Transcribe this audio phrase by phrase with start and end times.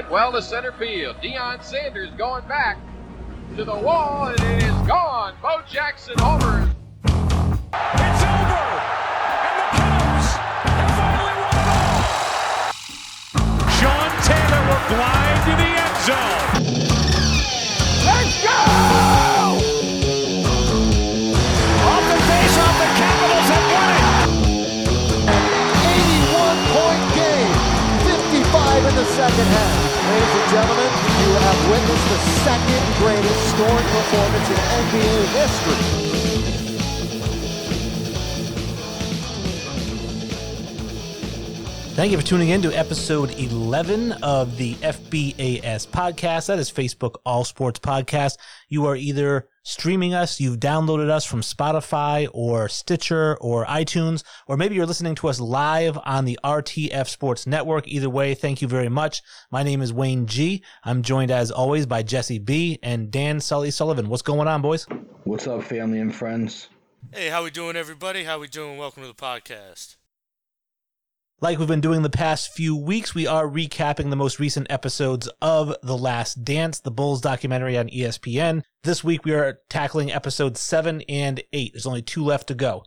[0.00, 1.16] Hit well to center field.
[1.16, 2.78] Deion Sanders going back
[3.54, 5.34] to the wall, and it is gone.
[5.42, 6.70] Bo Jackson homers.
[7.04, 8.64] It's over,
[9.44, 12.72] and the Cubs have finally won it all.
[13.76, 16.48] Sean Taylor will glide to the end zone.
[18.08, 18.56] Let's go!
[21.84, 24.16] Off the face off, the Capitals have won it.
[25.92, 27.52] 81 point game,
[28.08, 29.79] 55 in the second half.
[30.10, 30.90] Ladies and gentlemen,
[31.22, 36.10] you have witnessed the second greatest scoring performance in NBA history.
[41.94, 46.46] Thank you for tuning in to episode 11 of the FBAS podcast.
[46.46, 48.36] That is Facebook All Sports Podcast.
[48.68, 54.56] You are either streaming us, you've downloaded us from Spotify or Stitcher or iTunes, or
[54.56, 57.86] maybe you're listening to us live on the RTF Sports Network.
[57.88, 59.22] Either way, thank you very much.
[59.50, 60.62] My name is Wayne G.
[60.84, 64.08] I'm joined as always by Jesse B and Dan Sully Sullivan.
[64.08, 64.86] What's going on, boys?
[65.24, 66.68] What's up, family and friends?
[67.12, 68.24] Hey, how we doing, everybody?
[68.24, 68.78] How we doing?
[68.78, 69.96] Welcome to the podcast.
[71.42, 75.26] Like we've been doing the past few weeks, we are recapping the most recent episodes
[75.40, 78.60] of The Last Dance, the Bulls documentary on ESPN.
[78.82, 81.72] This week we are tackling episodes 7 and 8.
[81.72, 82.84] There's only two left to go.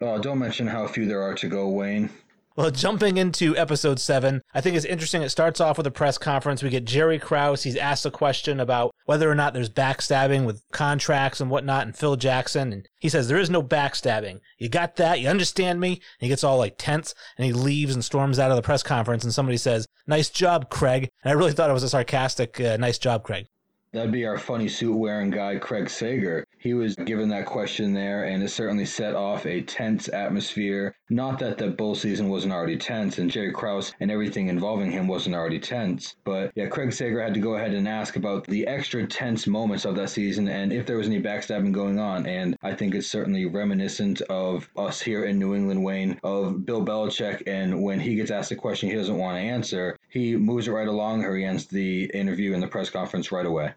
[0.00, 2.08] Oh, don't mention how few there are to go, Wayne.
[2.56, 5.20] Well, jumping into episode 7, I think it's interesting.
[5.20, 6.62] It starts off with a press conference.
[6.62, 7.64] We get Jerry Krause.
[7.64, 11.96] He's asked a question about whether or not there's backstabbing with contracts and whatnot, and
[11.96, 12.72] Phil Jackson.
[12.72, 14.40] And he says, There is no backstabbing.
[14.58, 15.20] You got that?
[15.20, 15.92] You understand me?
[15.92, 18.82] And he gets all like tense and he leaves and storms out of the press
[18.82, 19.24] conference.
[19.24, 21.08] And somebody says, Nice job, Craig.
[21.22, 23.46] And I really thought it was a sarcastic, uh, nice job, Craig.
[23.92, 26.44] That'd be our funny suit wearing guy, Craig Sager.
[26.62, 30.94] He was given that question there, and it certainly set off a tense atmosphere.
[31.08, 35.08] Not that the bull season wasn't already tense, and Jerry Krause and everything involving him
[35.08, 36.16] wasn't already tense.
[36.22, 39.86] But yeah, Craig Sager had to go ahead and ask about the extra tense moments
[39.86, 42.26] of that season and if there was any backstabbing going on.
[42.26, 46.84] And I think it's certainly reminiscent of us here in New England, Wayne, of Bill
[46.84, 47.42] Belichick.
[47.46, 50.72] And when he gets asked a question he doesn't want to answer, he moves it
[50.72, 53.72] right along or he ends the interview and the press conference right away.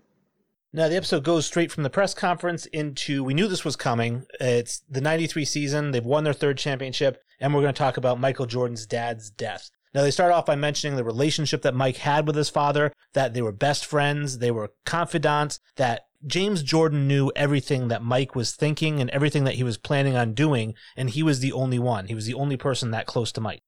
[0.76, 4.26] Now, the episode goes straight from the press conference into we knew this was coming.
[4.40, 5.92] It's the 93 season.
[5.92, 9.70] They've won their third championship, and we're going to talk about Michael Jordan's dad's death.
[9.94, 13.36] Now, they start off by mentioning the relationship that Mike had with his father, that
[13.36, 18.56] they were best friends, they were confidants, that James Jordan knew everything that Mike was
[18.56, 22.08] thinking and everything that he was planning on doing, and he was the only one.
[22.08, 23.62] He was the only person that close to Mike.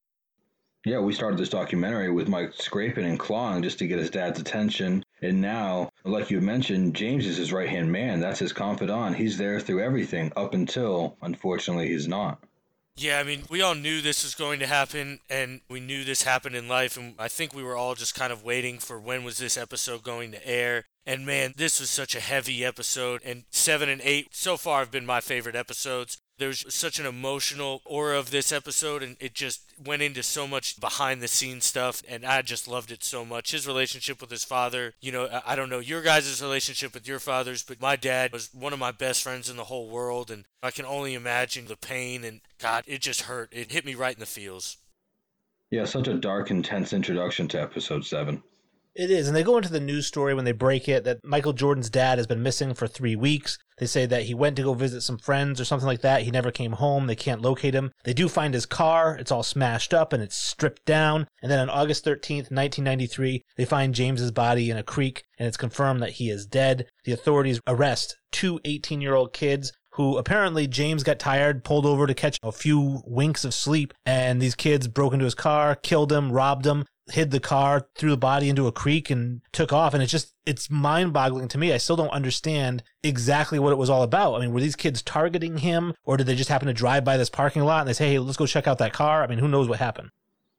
[0.85, 4.40] Yeah, we started this documentary with Mike scraping and clawing just to get his dad's
[4.40, 5.03] attention.
[5.19, 8.19] And now, like you mentioned, James is his right hand man.
[8.19, 9.16] That's his confidant.
[9.16, 12.38] He's there through everything up until, unfortunately, he's not.
[12.97, 16.24] Yeah, I mean, we all knew this was going to happen, and we knew this
[16.24, 19.24] happened in life, and I think we were all just kind of waiting for when
[19.24, 20.85] was this episode going to air.
[21.06, 24.91] And man, this was such a heavy episode, and seven and eight so far have
[24.91, 26.19] been my favorite episodes.
[26.38, 30.79] There's such an emotional aura of this episode, and it just went into so much
[30.81, 33.51] behind the scenes stuff, and I just loved it so much.
[33.51, 37.19] His relationship with his father, you know, I don't know your guys' relationship with your
[37.19, 40.44] fathers, but my dad was one of my best friends in the whole world, and
[40.62, 43.50] I can only imagine the pain, and God, it just hurt.
[43.53, 44.78] It hit me right in the feels.
[45.72, 48.44] Yeah, such a dark, intense introduction to episode seven.
[48.95, 49.28] It is.
[49.28, 52.17] And they go into the news story when they break it that Michael Jordan's dad
[52.17, 53.57] has been missing for three weeks.
[53.78, 56.22] They say that he went to go visit some friends or something like that.
[56.22, 57.07] He never came home.
[57.07, 57.91] They can't locate him.
[58.06, 59.17] They do find his car.
[59.17, 61.28] It's all smashed up and it's stripped down.
[61.41, 65.57] And then on August 13th, 1993, they find James's body in a creek and it's
[65.57, 66.88] confirmed that he is dead.
[67.03, 72.06] The authorities arrest two 18 year old kids who apparently James got tired, pulled over
[72.06, 76.12] to catch a few winks of sleep, and these kids broke into his car, killed
[76.12, 79.93] him, robbed him, hid the car, threw the body into a creek, and took off.
[79.93, 81.71] And it's just, it's mind boggling to me.
[81.73, 84.35] I still don't understand exactly what it was all about.
[84.35, 87.17] I mean, were these kids targeting him, or did they just happen to drive by
[87.17, 89.23] this parking lot and they say, hey, let's go check out that car?
[89.23, 90.09] I mean, who knows what happened?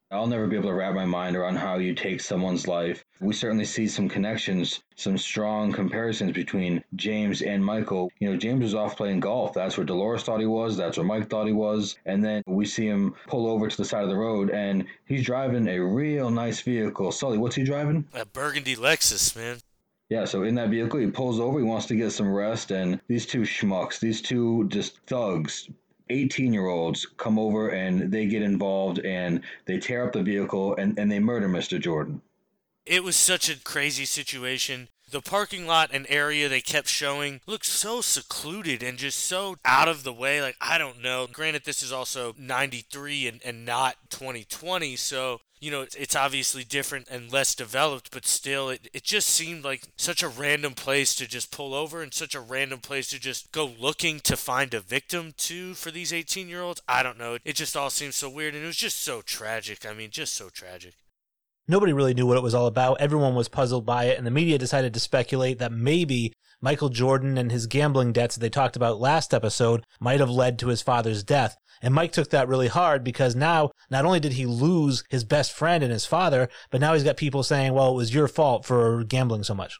[0.09, 3.03] I'll never be able to wrap my mind around how you take someone's life.
[3.19, 8.09] We certainly see some connections, some strong comparisons between James and Michael.
[8.19, 9.53] You know, James was off playing golf.
[9.53, 10.77] That's where Dolores thought he was.
[10.77, 11.97] That's where Mike thought he was.
[12.05, 15.25] And then we see him pull over to the side of the road and he's
[15.25, 17.11] driving a real nice vehicle.
[17.11, 18.07] Sully, what's he driving?
[18.13, 19.57] A burgundy Lexus, man.
[20.09, 21.59] Yeah, so in that vehicle, he pulls over.
[21.59, 22.71] He wants to get some rest.
[22.71, 25.67] And these two schmucks, these two just thugs,
[26.09, 30.75] 18 year olds come over and they get involved and they tear up the vehicle
[30.75, 31.79] and, and they murder Mr.
[31.79, 32.21] Jordan.
[32.85, 34.87] It was such a crazy situation.
[35.09, 39.87] The parking lot and area they kept showing looked so secluded and just so out
[39.87, 40.41] of the way.
[40.41, 41.27] Like, I don't know.
[41.31, 47.07] Granted, this is also 93 and, and not 2020, so you know, it's obviously different
[47.09, 51.27] and less developed, but still, it, it just seemed like such a random place to
[51.27, 54.79] just pull over and such a random place to just go looking to find a
[54.79, 56.81] victim to for these 18 year olds.
[56.87, 57.37] I don't know.
[57.43, 59.85] It just all seems so weird and it was just so tragic.
[59.85, 60.93] I mean, just so tragic.
[61.67, 63.01] Nobody really knew what it was all about.
[63.01, 66.31] Everyone was puzzled by it, and the media decided to speculate that maybe
[66.61, 70.57] Michael Jordan and his gambling debts that they talked about last episode might have led
[70.59, 71.57] to his father's death.
[71.81, 75.51] And Mike took that really hard because now not only did he lose his best
[75.51, 78.65] friend and his father, but now he's got people saying, well, it was your fault
[78.65, 79.79] for gambling so much.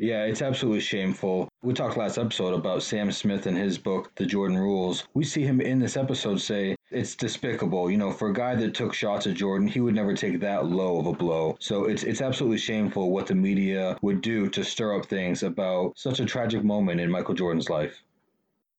[0.00, 1.48] Yeah, it's absolutely shameful.
[1.64, 5.02] We talked last episode about Sam Smith and his book, The Jordan Rules.
[5.14, 7.90] We see him in this episode say it's despicable.
[7.90, 10.66] You know, for a guy that took shots at Jordan, he would never take that
[10.66, 11.56] low of a blow.
[11.58, 15.98] So it's it's absolutely shameful what the media would do to stir up things about
[15.98, 18.00] such a tragic moment in Michael Jordan's life.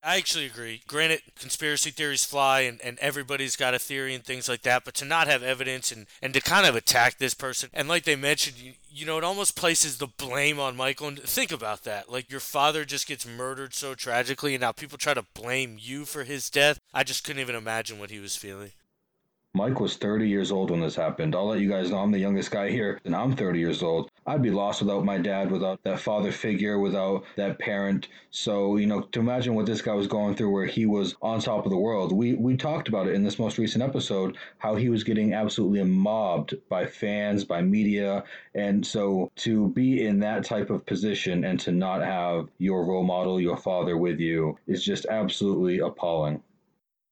[0.02, 0.82] I actually agree.
[0.88, 4.94] Granted, conspiracy theories fly and, and everybody's got a theory and things like that, but
[4.96, 8.16] to not have evidence and, and to kind of attack this person, and like they
[8.16, 11.10] mentioned, you, you know, it almost places the blame on Michael.
[11.10, 12.10] And think about that.
[12.10, 16.06] Like, your father just gets murdered so tragically, and now people try to blame you
[16.06, 16.80] for his death.
[16.94, 18.72] I just couldn't even imagine what he was feeling.
[19.56, 21.36] Mike was 30 years old when this happened.
[21.36, 24.12] I'll let you guys know I'm the youngest guy here, and I'm 30 years old.
[24.28, 28.10] I'd be lost without my dad, without that father figure, without that parent.
[28.30, 31.40] So, you know, to imagine what this guy was going through where he was on
[31.40, 32.12] top of the world.
[32.12, 35.84] We we talked about it in this most recent episode, how he was getting absolutely
[35.84, 38.26] mobbed by fans, by media.
[38.54, 43.04] And so to be in that type of position and to not have your role
[43.04, 46.44] model, your father with you is just absolutely appalling.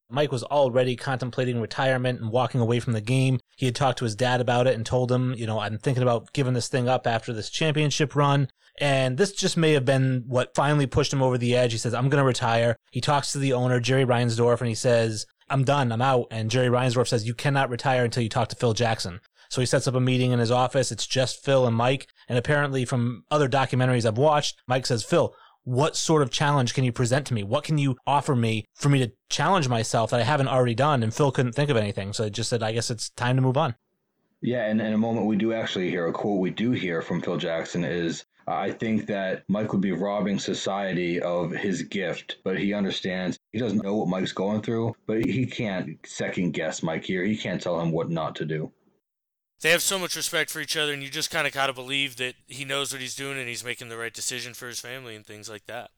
[0.09, 3.39] Mike was already contemplating retirement and walking away from the game.
[3.55, 6.03] He had talked to his dad about it and told him, you know, I'm thinking
[6.03, 8.47] about giving this thing up after this championship run.
[8.79, 11.71] And this just may have been what finally pushed him over the edge.
[11.71, 12.77] He says, I'm going to retire.
[12.91, 15.91] He talks to the owner, Jerry Reinsdorf, and he says, I'm done.
[15.91, 16.27] I'm out.
[16.29, 19.19] And Jerry Reinsdorf says, you cannot retire until you talk to Phil Jackson.
[19.49, 20.91] So he sets up a meeting in his office.
[20.91, 22.07] It's just Phil and Mike.
[22.27, 25.33] And apparently from other documentaries I've watched, Mike says, Phil,
[25.67, 27.43] what sort of challenge can you present to me?
[27.43, 31.03] What can you offer me for me to challenge myself that I haven't already done?
[31.03, 32.13] And Phil couldn't think of anything.
[32.13, 33.75] So I just said, I guess it's time to move on.
[34.39, 37.21] Yeah, and in a moment we do actually hear a quote we do hear from
[37.21, 42.57] Phil Jackson is I think that Mike would be robbing society of his gift, but
[42.57, 47.03] he understands he doesn't know what Mike's going through, but he can't second guess Mike
[47.03, 47.25] here.
[47.25, 48.71] He can't tell him what not to do
[49.61, 51.73] they have so much respect for each other, and you just kind of got to
[51.73, 54.79] believe that he knows what he's doing and he's making the right decision for his
[54.79, 55.91] family and things like that.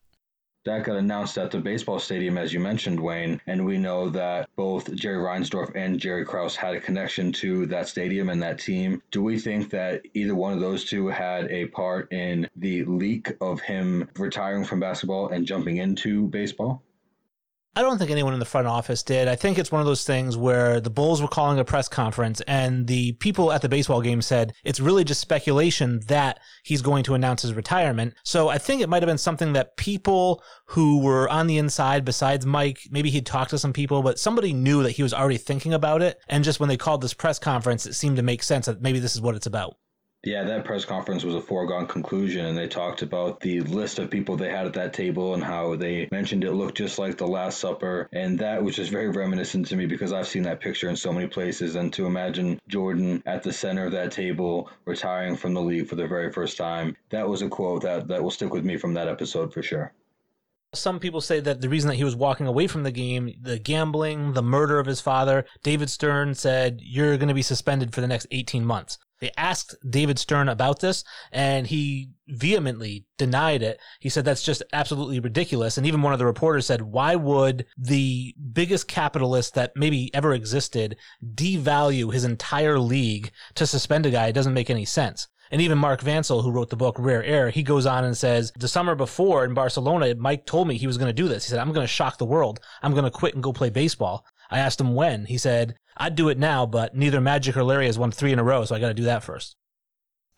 [0.66, 4.50] That got announced at the baseball stadium, as you mentioned, Wayne, and we know that
[4.58, 9.02] both Jerry Reinsdorf and Jerry Krause had a connection to that stadium and that team.
[9.12, 13.32] Do we think that either one of those two had a part in the leak
[13.40, 16.84] of him retiring from basketball and jumping into baseball?
[17.80, 19.30] I don't think anyone in the front office did.
[19.30, 22.42] I think it's one of those things where the Bulls were calling a press conference
[22.42, 27.06] and the people at the baseball game said it's really just speculation that he's going
[27.06, 28.16] to announce his retirement.
[28.26, 32.04] So I think it might have been something that people who were on the inside
[32.04, 35.38] besides Mike, maybe he'd talked to some people, but somebody knew that he was already
[35.38, 36.20] thinking about it.
[36.28, 39.00] And just when they called this press conference, it seemed to make sense that maybe
[39.00, 39.78] this is what it's about.
[40.24, 44.10] Yeah, that press conference was a foregone conclusion, and they talked about the list of
[44.10, 47.26] people they had at that table and how they mentioned it looked just like the
[47.28, 50.90] Last Supper, and that was just very reminiscent to me because I've seen that picture
[50.90, 51.76] in so many places.
[51.76, 55.96] And to imagine Jordan at the center of that table, retiring from the league for
[55.96, 58.96] the very first time, that was a quote that that will stick with me from
[58.96, 59.94] that episode for sure.
[60.74, 63.58] Some people say that the reason that he was walking away from the game, the
[63.58, 68.02] gambling, the murder of his father, David Stern said, You're going to be suspended for
[68.02, 69.00] the next 18 months.
[69.20, 73.80] They asked David Stern about this and he vehemently denied it.
[74.00, 75.78] He said that's just absolutely ridiculous.
[75.78, 80.34] And even one of the reporters said, why would the biggest capitalist that maybe ever
[80.34, 80.96] existed
[81.36, 84.28] devalue his entire league to suspend a guy?
[84.28, 85.28] It doesn't make any sense.
[85.52, 88.52] And even Mark Vancil, who wrote the book Rare Air, he goes on and says,
[88.58, 91.44] the summer before in Barcelona, Mike told me he was going to do this.
[91.44, 92.60] He said, I'm going to shock the world.
[92.84, 94.26] I'm going to quit and go play baseball.
[94.52, 95.26] I asked him when.
[95.26, 98.40] He said, I'd do it now, but neither Magic or Larry has won three in
[98.40, 99.58] a row, so I got to do that first.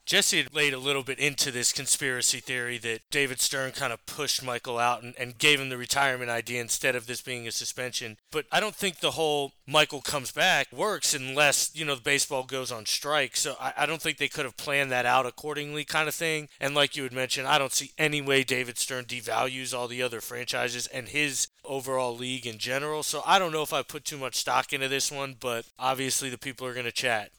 [0.05, 4.05] Jesse had laid a little bit into this conspiracy theory that David Stern kind of
[4.05, 7.51] pushed Michael out and, and, gave him the retirement idea instead of this being a
[7.51, 8.17] suspension.
[8.31, 12.43] But I don't think the whole Michael comes back works unless, you know, the baseball
[12.43, 13.37] goes on strike.
[13.37, 16.49] So I, I don't think they could have planned that out accordingly, kind of thing.
[16.59, 20.01] And like you had mentioned, I don't see any way David Stern devalues all the
[20.01, 23.03] other franchises and his overall league in general.
[23.03, 26.29] So I don't know if I put too much stock into this one, but obviously
[26.29, 27.31] the people are going to chat.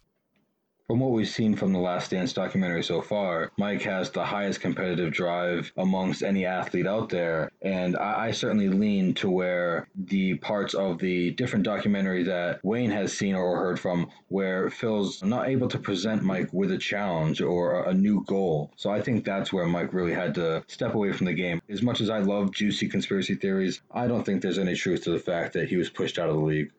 [0.89, 4.61] From what we've seen from the Last Dance documentary so far, Mike has the highest
[4.61, 7.51] competitive drive amongst any athlete out there.
[7.62, 12.91] And I, I, certainly lean to where the parts of the different documentary that Wayne
[12.91, 17.41] has seen or heard from, where Phil's not able to present Mike with a challenge
[17.41, 18.73] or a new goal.
[18.77, 21.62] So I think that's where Mike really had to step away from the game.
[21.69, 25.11] As much as I love juicy conspiracy theories, I don't think there's any truth to
[25.11, 26.73] the fact that he was pushed out of the league.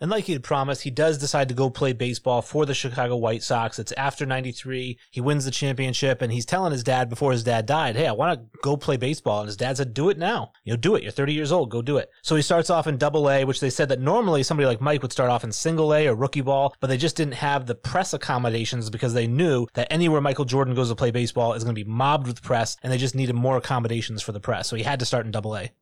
[0.00, 3.16] And like he had promised, he does decide to go play baseball for the Chicago
[3.16, 3.78] White Sox.
[3.78, 4.98] It's after 93.
[5.10, 8.12] He wins the championship and he's telling his dad before his dad died, Hey, I
[8.12, 9.40] want to go play baseball.
[9.40, 10.52] And his dad said, do it now.
[10.64, 11.02] You know, do it.
[11.02, 11.70] You're 30 years old.
[11.70, 12.10] Go do it.
[12.22, 15.02] So he starts off in double A, which they said that normally somebody like Mike
[15.02, 17.74] would start off in single A or rookie ball, but they just didn't have the
[17.74, 21.74] press accommodations because they knew that anywhere Michael Jordan goes to play baseball is going
[21.74, 24.68] to be mobbed with press and they just needed more accommodations for the press.
[24.68, 25.72] So he had to start in double A.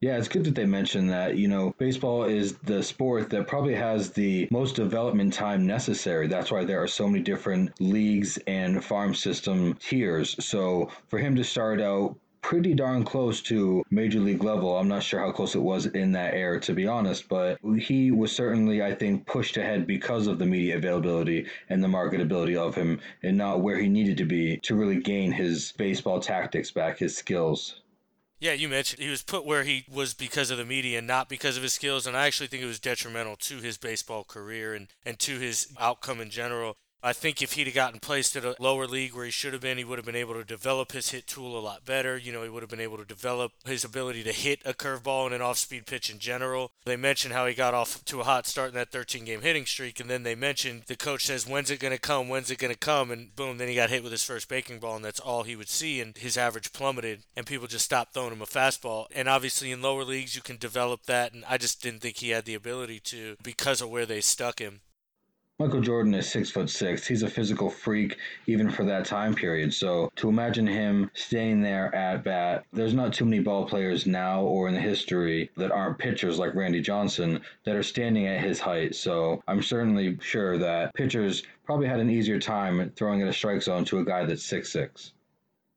[0.00, 1.38] Yeah, it's good that they mentioned that.
[1.38, 6.26] You know, baseball is the sport that probably has the most development time necessary.
[6.26, 10.36] That's why there are so many different leagues and farm system tiers.
[10.44, 14.76] So for him to start out pretty darn close to major league level.
[14.76, 18.10] I'm not sure how close it was in that era, to be honest, but he
[18.10, 22.74] was certainly, I think, pushed ahead because of the media availability and the marketability of
[22.74, 26.98] him, and not where he needed to be to really gain his baseball tactics back,
[26.98, 27.80] his skills.
[28.44, 31.56] Yeah, you mentioned he was put where he was because of the media, not because
[31.56, 34.88] of his skills, and I actually think it was detrimental to his baseball career and,
[35.06, 36.76] and to his outcome in general.
[37.06, 39.60] I think if he'd have gotten placed at a lower league where he should have
[39.60, 42.16] been, he would have been able to develop his hit tool a lot better.
[42.16, 45.26] You know, he would have been able to develop his ability to hit a curveball
[45.26, 46.72] and an off speed pitch in general.
[46.86, 49.66] They mentioned how he got off to a hot start in that 13 game hitting
[49.66, 52.30] streak, and then they mentioned the coach says, When's it going to come?
[52.30, 53.10] When's it going to come?
[53.10, 55.56] And boom, then he got hit with his first breaking ball, and that's all he
[55.56, 59.08] would see, and his average plummeted, and people just stopped throwing him a fastball.
[59.14, 62.30] And obviously, in lower leagues, you can develop that, and I just didn't think he
[62.30, 64.80] had the ability to because of where they stuck him.
[65.60, 67.06] Michael Jordan is six foot six.
[67.06, 68.16] He's a physical freak
[68.48, 69.72] even for that time period.
[69.72, 74.42] So to imagine him standing there at bat, there's not too many ball players now
[74.42, 78.58] or in the history that aren't pitchers like Randy Johnson that are standing at his
[78.58, 78.96] height.
[78.96, 83.62] So I'm certainly sure that pitchers probably had an easier time throwing in a strike
[83.62, 85.12] zone to a guy that's six six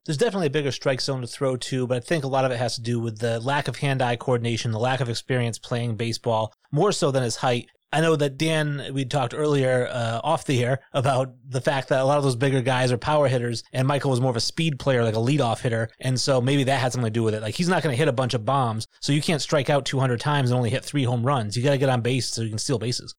[0.08, 2.52] there's definitely a bigger strike zone to throw to, but I think a lot of
[2.52, 5.60] it has to do with the lack of hand eye coordination, the lack of experience
[5.60, 7.68] playing baseball, more so than his height.
[7.92, 12.02] I know that Dan, we talked earlier uh, off the air about the fact that
[12.02, 14.42] a lot of those bigger guys are power hitters, and Michael was more of a
[14.42, 17.34] speed player, like a leadoff hitter, and so maybe that had something to do with
[17.34, 17.42] it.
[17.42, 19.86] Like he's not going to hit a bunch of bombs, so you can't strike out
[19.86, 21.56] 200 times and only hit three home runs.
[21.56, 23.16] You got to get on base so you can steal bases.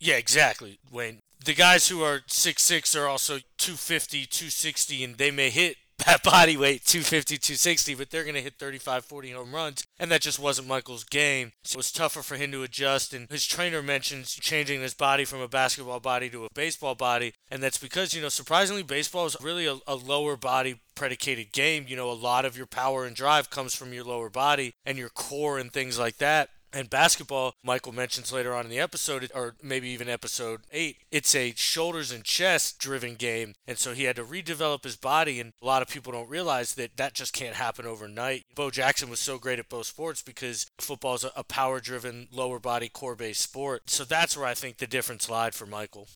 [0.00, 1.20] Yeah, exactly, Wayne.
[1.44, 6.22] The guys who are six six are also 250, 260, and they may hit that
[6.22, 10.20] body weight 250 260 but they're going to hit 35 40 home runs and that
[10.20, 11.52] just wasn't michael's game.
[11.64, 15.24] So it was tougher for him to adjust and his trainer mentions changing his body
[15.24, 19.26] from a basketball body to a baseball body and that's because you know surprisingly baseball
[19.26, 21.86] is really a, a lower body predicated game.
[21.88, 24.98] You know a lot of your power and drive comes from your lower body and
[24.98, 29.30] your core and things like that and basketball, Michael mentions later on in the episode,
[29.34, 33.54] or maybe even episode 8, it's a shoulders and chest driven game.
[33.66, 35.40] And so he had to redevelop his body.
[35.40, 38.44] And a lot of people don't realize that that just can't happen overnight.
[38.54, 42.58] Bo Jackson was so great at both sports because football is a power driven, lower
[42.58, 43.90] body, core based sport.
[43.90, 46.08] So that's where I think the difference lied for Michael.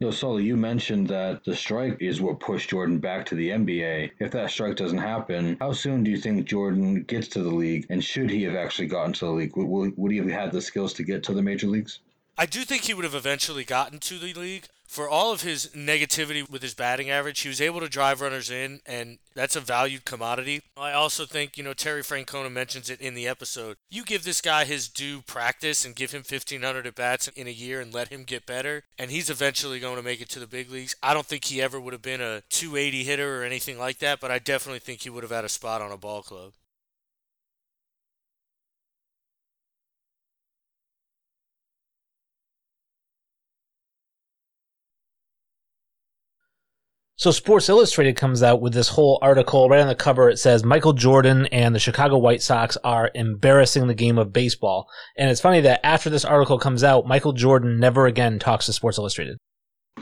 [0.00, 3.50] You know, Sully, you mentioned that the strike is what pushed Jordan back to the
[3.50, 4.10] NBA.
[4.18, 7.86] If that strike doesn't happen, how soon do you think Jordan gets to the league?
[7.90, 9.56] And should he have actually gotten to the league?
[9.56, 12.00] Would, would he have had the skills to get to the major leagues?
[12.36, 14.66] I do think he would have eventually gotten to the league.
[14.86, 18.50] For all of his negativity with his batting average, he was able to drive runners
[18.50, 20.62] in, and that's a valued commodity.
[20.76, 23.76] I also think, you know, Terry Francona mentions it in the episode.
[23.90, 27.50] You give this guy his due practice and give him 1,500 at bats in a
[27.50, 30.46] year and let him get better, and he's eventually going to make it to the
[30.46, 30.94] big leagues.
[31.02, 34.20] I don't think he ever would have been a 280 hitter or anything like that,
[34.20, 36.52] but I definitely think he would have had a spot on a ball club.
[47.16, 50.28] So Sports Illustrated comes out with this whole article right on the cover.
[50.28, 54.88] It says Michael Jordan and the Chicago White Sox are embarrassing the game of baseball.
[55.16, 58.72] And it's funny that after this article comes out, Michael Jordan never again talks to
[58.72, 59.38] Sports Illustrated.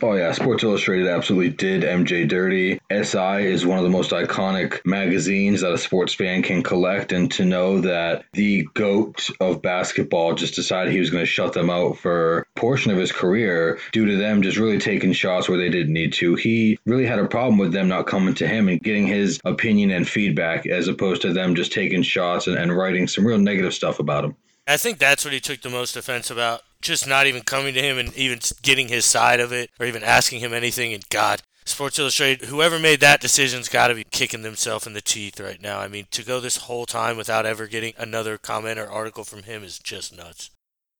[0.01, 2.81] Oh yeah, Sports Illustrated absolutely did MJ dirty.
[2.91, 7.31] SI is one of the most iconic magazines that a sports fan can collect, and
[7.33, 11.71] to know that the goat of basketball just decided he was going to shut them
[11.71, 15.59] out for a portion of his career due to them just really taking shots where
[15.59, 16.35] they didn't need to.
[16.35, 19.91] He really had a problem with them not coming to him and getting his opinion
[19.91, 23.75] and feedback, as opposed to them just taking shots and, and writing some real negative
[23.75, 24.37] stuff about him.
[24.67, 27.83] I think that's what he took the most offense about just not even coming to
[27.83, 30.93] him and even getting his side of it or even asking him anything.
[30.93, 35.01] And God, Sports Illustrated, whoever made that decision's got to be kicking themselves in the
[35.01, 35.79] teeth right now.
[35.79, 39.45] I mean, to go this whole time without ever getting another comment or article from
[39.45, 40.51] him is just nuts.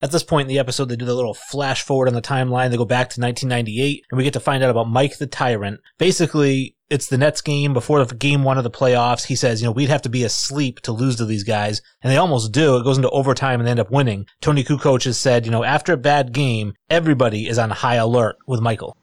[0.01, 2.69] At this point in the episode, they do the little flash forward on the timeline.
[2.69, 5.79] They go back to 1998, and we get to find out about Mike the Tyrant.
[5.97, 9.25] Basically, it's the Nets game before the game one of the playoffs.
[9.25, 11.81] He says, you know, we'd have to be asleep to lose to these guys.
[12.03, 12.77] And they almost do.
[12.77, 14.27] It goes into overtime and they end up winning.
[14.41, 18.35] Toni Kukoc has said, you know, after a bad game, everybody is on high alert
[18.45, 18.95] with Michael.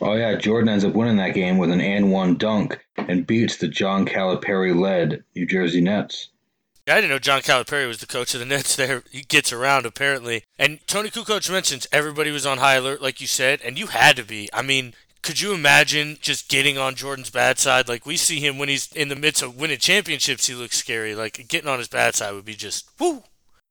[0.00, 3.56] Oh yeah, Jordan ends up winning that game with an and one dunk and beats
[3.56, 6.28] the John Calipari led New Jersey Nets.
[6.88, 9.02] I didn't know John Calipari was the coach of the Nets there.
[9.10, 10.44] He gets around apparently.
[10.56, 14.14] And Toni Kukoc mentions everybody was on high alert, like you said, and you had
[14.16, 14.48] to be.
[14.52, 14.94] I mean,
[15.26, 17.88] could you imagine just getting on Jordan's bad side?
[17.88, 21.16] Like we see him when he's in the midst of winning championships, he looks scary.
[21.16, 23.24] Like getting on his bad side would be just whoo.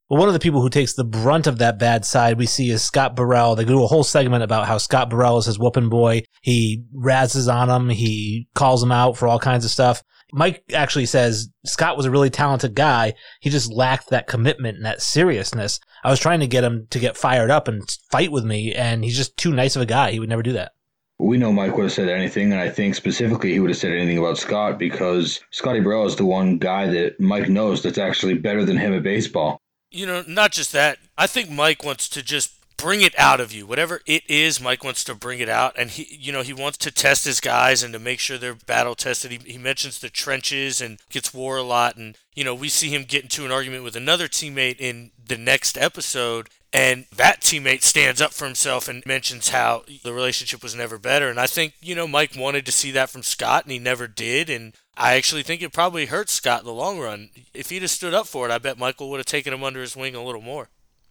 [0.09, 2.69] Well, one of the people who takes the brunt of that bad side we see
[2.71, 3.55] is Scott Burrell.
[3.55, 6.23] They do a whole segment about how Scott Burrell is his whooping boy.
[6.41, 7.87] He razzes on him.
[7.87, 10.03] He calls him out for all kinds of stuff.
[10.33, 13.13] Mike actually says Scott was a really talented guy.
[13.39, 15.79] He just lacked that commitment and that seriousness.
[16.03, 17.81] I was trying to get him to get fired up and
[18.11, 20.11] fight with me, and he's just too nice of a guy.
[20.11, 20.73] He would never do that.
[21.17, 23.93] We know Mike would have said anything, and I think specifically he would have said
[23.93, 28.33] anything about Scott because Scotty Burrell is the one guy that Mike knows that's actually
[28.33, 29.61] better than him at baseball
[29.95, 30.99] you know, not just that.
[31.17, 33.65] I think Mike wants to just bring it out of you.
[33.65, 35.73] Whatever it is, Mike wants to bring it out.
[35.77, 38.53] And he, you know, he wants to test his guys and to make sure they're
[38.53, 39.31] battle tested.
[39.31, 41.95] He, he mentions the trenches and gets war a lot.
[41.95, 45.37] And, you know, we see him get into an argument with another teammate in the
[45.37, 46.49] next episode.
[46.75, 51.29] And that teammate stands up for himself and mentions how the relationship was never better.
[51.29, 54.09] And I think, you know, Mike wanted to see that from Scott and he never
[54.09, 54.49] did.
[54.49, 57.29] And I actually think it probably hurt Scott in the long run.
[57.53, 59.79] If he'd have stood up for it, I bet Michael would have taken him under
[59.79, 60.67] his wing a little more.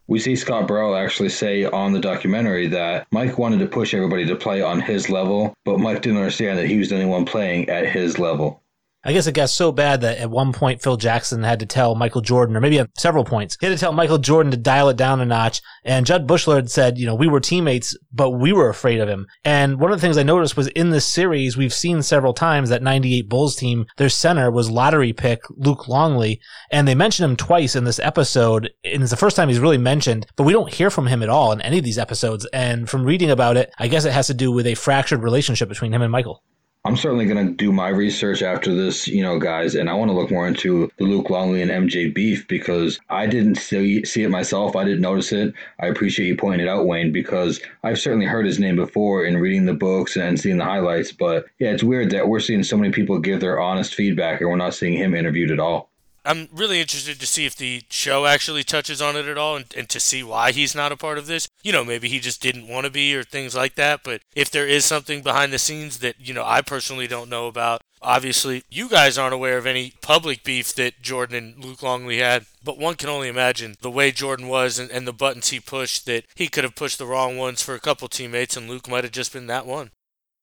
[0.06, 4.26] We see Scott Burrell actually say on the documentary that Mike wanted to push everybody
[4.26, 7.24] to play on his level, but Mike didn't understand that he was the only one
[7.24, 8.60] playing at his level.
[9.04, 11.94] I guess it got so bad that at one point Phil Jackson had to tell
[11.94, 14.88] Michael Jordan, or maybe at several points, he had to tell Michael Jordan to dial
[14.88, 15.60] it down a notch.
[15.84, 19.08] And Judd Buechler had said, you know, we were teammates, but we were afraid of
[19.08, 19.26] him.
[19.44, 22.70] And one of the things I noticed was in this series, we've seen several times
[22.70, 26.40] that 98 Bulls team, their center was lottery pick Luke Longley.
[26.70, 28.70] And they mentioned him twice in this episode.
[28.84, 31.28] And it's the first time he's really mentioned, but we don't hear from him at
[31.28, 32.46] all in any of these episodes.
[32.54, 35.68] And from reading about it, I guess it has to do with a fractured relationship
[35.68, 36.42] between him and Michael.
[36.86, 40.10] I'm certainly going to do my research after this, you know, guys, and I want
[40.10, 44.22] to look more into the Luke Longley and MJ beef because I didn't see, see
[44.22, 44.76] it myself.
[44.76, 45.54] I didn't notice it.
[45.80, 49.38] I appreciate you pointing it out, Wayne, because I've certainly heard his name before in
[49.38, 51.10] reading the books and seeing the highlights.
[51.10, 54.50] But yeah, it's weird that we're seeing so many people give their honest feedback and
[54.50, 55.88] we're not seeing him interviewed at all.
[56.24, 59.66] I'm really interested to see if the show actually touches on it at all and,
[59.76, 61.48] and, to see why he's not a part of this.
[61.62, 64.00] You know, maybe he just didn't want to be or things like that.
[64.02, 67.46] But if there is something behind the scenes that, you know, I personally don't know
[67.46, 72.18] about, obviously you guys aren't aware of any public beef that Jordan and Luke Longley
[72.18, 72.46] had.
[72.62, 76.06] But one can only imagine the way Jordan was and, and the buttons he pushed
[76.06, 79.04] that he could have pushed the wrong ones for a couple teammates and Luke might
[79.04, 79.90] have just been that one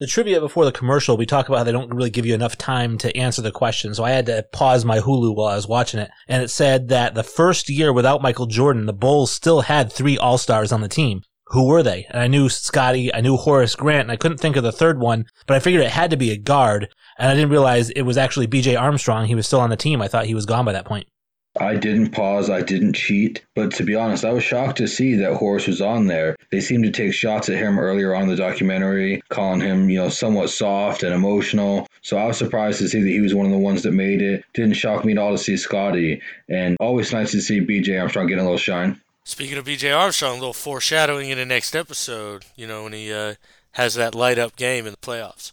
[0.01, 2.57] the trivia before the commercial, we talk about how they don't really give you enough
[2.57, 3.93] time to answer the question.
[3.93, 6.09] So I had to pause my Hulu while I was watching it.
[6.27, 10.17] And it said that the first year without Michael Jordan, the Bulls still had three
[10.17, 11.21] All Stars on the team.
[11.49, 12.07] Who were they?
[12.09, 14.99] And I knew Scotty, I knew Horace Grant, and I couldn't think of the third
[14.99, 16.89] one, but I figured it had to be a guard.
[17.19, 19.27] And I didn't realize it was actually BJ Armstrong.
[19.27, 20.01] He was still on the team.
[20.01, 21.05] I thought he was gone by that point.
[21.59, 25.15] I didn't pause, I didn't cheat, but to be honest, I was shocked to see
[25.15, 26.37] that Horace was on there.
[26.49, 30.07] They seemed to take shots at him earlier on the documentary, calling him, you know,
[30.07, 31.87] somewhat soft and emotional.
[32.03, 34.21] So I was surprised to see that he was one of the ones that made
[34.21, 34.45] it.
[34.53, 38.27] Didn't shock me at all to see Scotty, and always nice to see BJ Armstrong
[38.27, 39.01] getting a little shine.
[39.25, 43.11] Speaking of BJ Armstrong, a little foreshadowing in the next episode, you know, when he
[43.11, 43.35] uh,
[43.73, 45.51] has that light up game in the playoffs.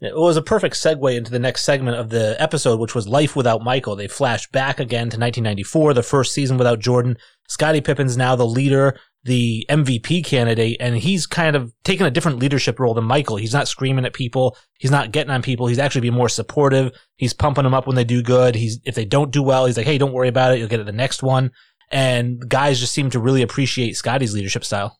[0.00, 3.34] It was a perfect segue into the next segment of the episode, which was Life
[3.34, 3.96] Without Michael.
[3.96, 7.16] They flash back again to 1994, the first season without Jordan.
[7.48, 12.38] Scottie Pippen's now the leader, the MVP candidate, and he's kind of taken a different
[12.38, 13.36] leadership role than Michael.
[13.36, 14.56] He's not screaming at people.
[14.78, 15.66] He's not getting on people.
[15.66, 16.92] He's actually being more supportive.
[17.16, 18.54] He's pumping them up when they do good.
[18.54, 20.60] He's, if they don't do well, he's like, Hey, don't worry about it.
[20.60, 21.50] You'll get it the next one.
[21.90, 24.98] And guys just seem to really appreciate Scotty's leadership style.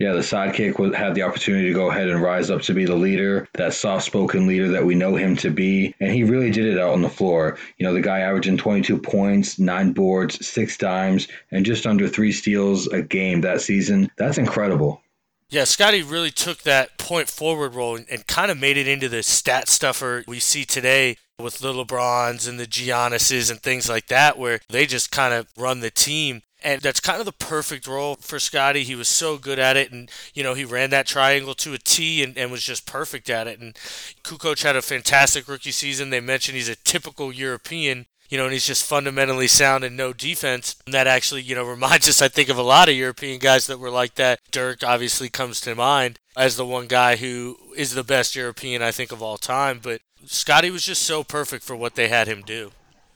[0.00, 2.86] Yeah, the sidekick would had the opportunity to go ahead and rise up to be
[2.86, 6.64] the leader, that soft-spoken leader that we know him to be, and he really did
[6.64, 7.58] it out on the floor.
[7.76, 12.32] You know, the guy averaging 22 points, nine boards, six dimes, and just under three
[12.32, 14.10] steals a game that season.
[14.16, 15.02] That's incredible.
[15.50, 19.08] Yeah, Scotty really took that point forward role and, and kind of made it into
[19.08, 24.06] the stat stuffer we see today with the LeBrons and the Giannis's and things like
[24.06, 26.42] that, where they just kind of run the team.
[26.62, 28.84] And that's kind of the perfect role for Scotty.
[28.84, 29.90] He was so good at it.
[29.90, 33.28] And, you know, he ran that triangle to a T and, and was just perfect
[33.28, 33.58] at it.
[33.58, 33.74] And
[34.22, 36.10] Kukoc had a fantastic rookie season.
[36.10, 40.12] They mentioned he's a typical European you know, and he's just fundamentally sound and no
[40.12, 40.76] defense.
[40.86, 43.66] And that actually, you know, reminds us, I think, of a lot of European guys
[43.66, 44.40] that were like that.
[44.50, 48.92] Dirk obviously comes to mind as the one guy who is the best European, I
[48.92, 49.80] think, of all time.
[49.82, 52.70] But Scotty was just so perfect for what they had him do.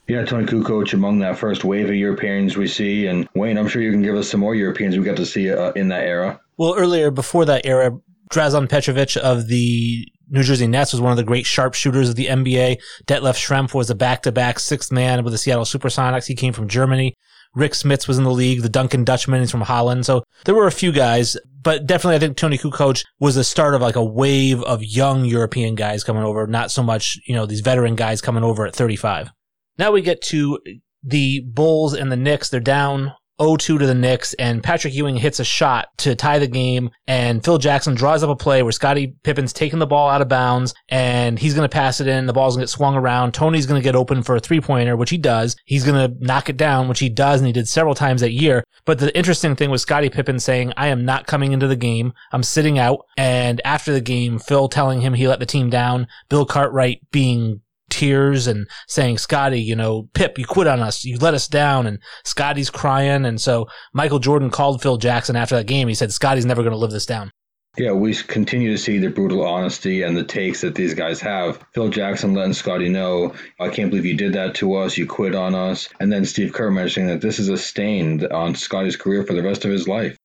[0.07, 3.07] Yeah, Toni Kukoc among that first wave of Europeans we see.
[3.07, 5.51] And Wayne, I'm sure you can give us some more Europeans we got to see
[5.51, 6.41] uh, in that era.
[6.59, 7.99] Well, earlier, before that era,
[8.31, 12.27] Drazen Petrovic of the New Jersey Nets was one of the great sharpshooters of the
[12.27, 12.81] NBA.
[13.07, 16.27] Detlef Schrempf was a back-to-back sixth man with the Seattle Supersonics.
[16.27, 17.15] He came from Germany.
[17.55, 18.63] Rick Smits was in the league.
[18.63, 20.07] The Dunking Dutchman is from Holland.
[20.07, 23.75] So there were a few guys, but definitely I think Toni Kukoc was the start
[23.75, 27.47] of like a wave of young European guys coming over, not so much, you know,
[27.47, 29.31] these veteran guys coming over at 35.
[29.79, 30.59] Now we get to
[31.03, 32.49] the Bulls and the Knicks.
[32.49, 36.47] They're down 0-2 to the Knicks, and Patrick Ewing hits a shot to tie the
[36.47, 40.23] game, and Phil Jackson draws up a play where Scottie Pippen's taking the ball out
[40.23, 42.27] of bounds, and he's going to pass it in.
[42.27, 43.33] The ball's going to get swung around.
[43.33, 45.57] Toni's going to get open for a three-pointer, which he does.
[45.65, 48.33] He's going to knock it down, which he does, and he did several times that
[48.33, 48.65] year.
[48.85, 52.13] But the interesting thing was Scottie Pippen saying, I am not coming into the game.
[52.33, 53.07] I'm sitting out.
[53.17, 57.61] And after the game, Phil telling him he let the team down, Bill Cartwright being
[57.95, 61.05] tears and saying, Scotty, you know, Pip, you quit on us.
[61.05, 61.87] You let us down.
[61.87, 63.25] And Scotty's crying.
[63.25, 65.89] And so Michael Jordan called Phil Jackson after that game.
[65.89, 67.31] He said, Scotty's never going to live this down.
[67.77, 71.65] Yeah, we continue to see the brutal honesty and the takes that these guys have.
[71.75, 74.97] Phil Jackson letting Scotty know, I can't believe you did that to us.
[74.97, 75.89] You quit on us.
[75.99, 79.43] And then Steve Kerr mentioning that this is a stain on Scotty's career for the
[79.43, 80.17] rest of his life.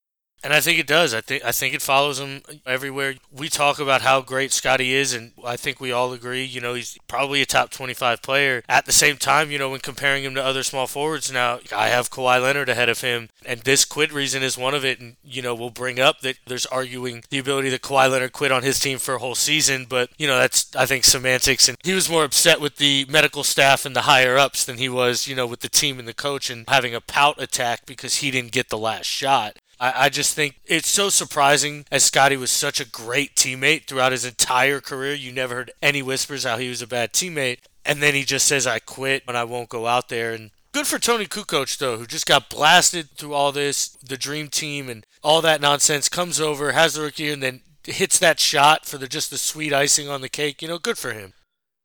[0.41, 1.13] And I think it does.
[1.13, 3.15] I think I think it follows him everywhere.
[3.32, 6.43] We talk about how great Scotty is, and I think we all agree.
[6.43, 8.63] You know, he's probably a top 25 player.
[8.69, 11.89] At the same time, you know, when comparing him to other small forwards now, I
[11.89, 15.02] have Kawhi Leonard ahead of him, and this quit reason is one of it.
[15.02, 18.54] And you know, we'll bring up that there's arguing the ability that Kawhi Leonard quit
[18.54, 21.67] on his team for a whole season, but you know, that's I think semantics.
[21.67, 24.88] And he was more upset with the medical staff and the higher ups than he
[24.88, 28.17] was, you know, with the team and the coach and having a pout attack because
[28.17, 29.58] he didn't get the last shot.
[29.80, 34.12] I, I just think it's so surprising as Scotty was such a great teammate throughout
[34.12, 35.13] his entire career.
[35.13, 37.60] You never heard any whispers how he was a bad teammate.
[37.86, 40.34] And then he just says, I quit and I won't go out there.
[40.34, 44.50] And good for Toni Kukoc, though, who just got blasted through all this, the dream
[44.50, 48.86] team and all that nonsense, comes over, has the rookie, and then hits that shot
[48.86, 50.62] for the just the sweet icing on the cake.
[50.62, 51.34] You know, good for him.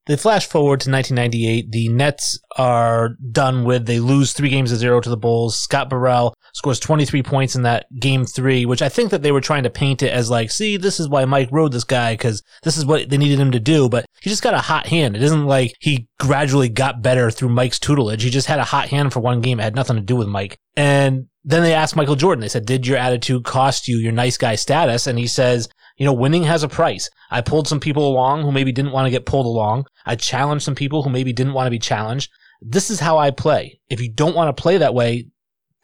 [0.07, 1.71] They flash forward to 1998.
[1.71, 3.87] The Nets are done with.
[3.87, 5.59] They lose three games to zero to the Bulls.
[5.59, 9.41] Scott Burrell scores 23 points in that game three, which I think that they were
[9.41, 12.41] trying to paint it as like, see, this is why Mike rode this guy because
[12.63, 13.89] this is what they needed him to do.
[13.89, 15.17] But he just got a hot hand.
[15.17, 18.23] It isn't like he gradually got better through Mike's tutelage.
[18.23, 19.59] He just had a hot hand for one game.
[19.59, 20.57] It had nothing to do with Mike.
[20.77, 24.37] And then they asked Michael Jordan, they said, did your attitude cost you your nice
[24.37, 25.07] guy status?
[25.07, 27.09] And he says, you know, winning has a price.
[27.31, 29.87] I pulled some people along who maybe didn't want to get pulled along.
[30.05, 32.31] I challenged some people who maybe didn't want to be challenged.
[32.61, 33.81] This is how I play.
[33.89, 35.27] If you don't want to play that way,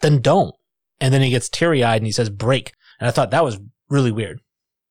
[0.00, 0.54] then don't.
[1.02, 2.72] And then he gets teary eyed and he says, break.
[3.00, 3.58] And I thought that was
[3.90, 4.40] really weird.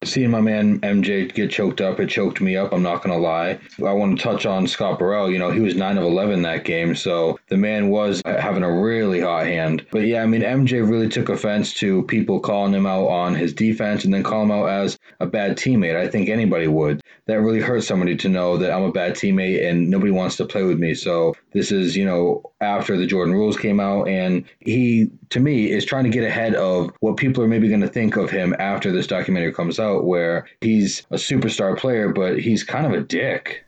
[0.03, 2.73] Seeing my man MJ get choked up, it choked me up.
[2.73, 3.59] I'm not going to lie.
[3.85, 5.31] I want to touch on Scott Burrell.
[5.31, 8.81] You know, he was 9 of 11 that game, so the man was having a
[8.81, 9.85] really hot hand.
[9.91, 13.53] But yeah, I mean, MJ really took offense to people calling him out on his
[13.53, 15.95] defense and then call him out as a bad teammate.
[15.95, 16.99] I think anybody would.
[17.27, 20.45] That really hurts somebody to know that I'm a bad teammate and nobody wants to
[20.45, 20.95] play with me.
[20.95, 25.71] So this is, you know, after the Jordan rules came out, and he, to me,
[25.71, 28.55] is trying to get ahead of what people are maybe going to think of him
[28.59, 33.01] after this documentary comes out where he's a superstar player, but he's kind of a
[33.01, 33.65] dick.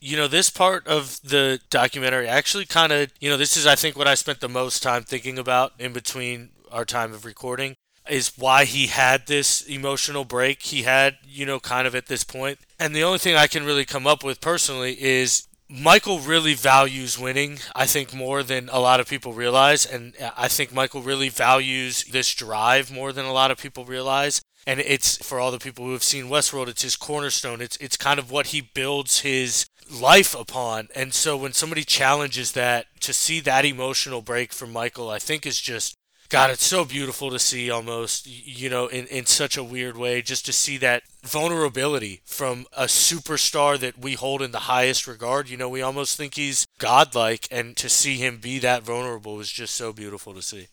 [0.00, 3.74] You know, this part of the documentary actually kind of, you know, this is, I
[3.74, 7.74] think, what I spent the most time thinking about in between our time of recording
[8.08, 12.24] is why he had this emotional break he had, you know, kind of at this
[12.24, 12.58] point.
[12.78, 17.18] And the only thing I can really come up with personally is Michael really values
[17.18, 19.86] winning, I think, more than a lot of people realize.
[19.86, 24.42] And I think Michael really values this drive more than a lot of people realize
[24.66, 27.60] and it's for all the people who have seen Westworld, it's his cornerstone.
[27.60, 30.88] It's it's kind of what he builds his life upon.
[30.94, 35.46] And so when somebody challenges that, to see that emotional break from Michael, I think
[35.46, 35.96] is just
[36.30, 40.22] God, it's so beautiful to see almost, you know, in, in such a weird way,
[40.22, 45.48] just to see that vulnerability from a superstar that we hold in the highest regard.
[45.48, 49.50] You know, we almost think he's godlike, and to see him be that vulnerable is
[49.50, 50.68] just so beautiful to see.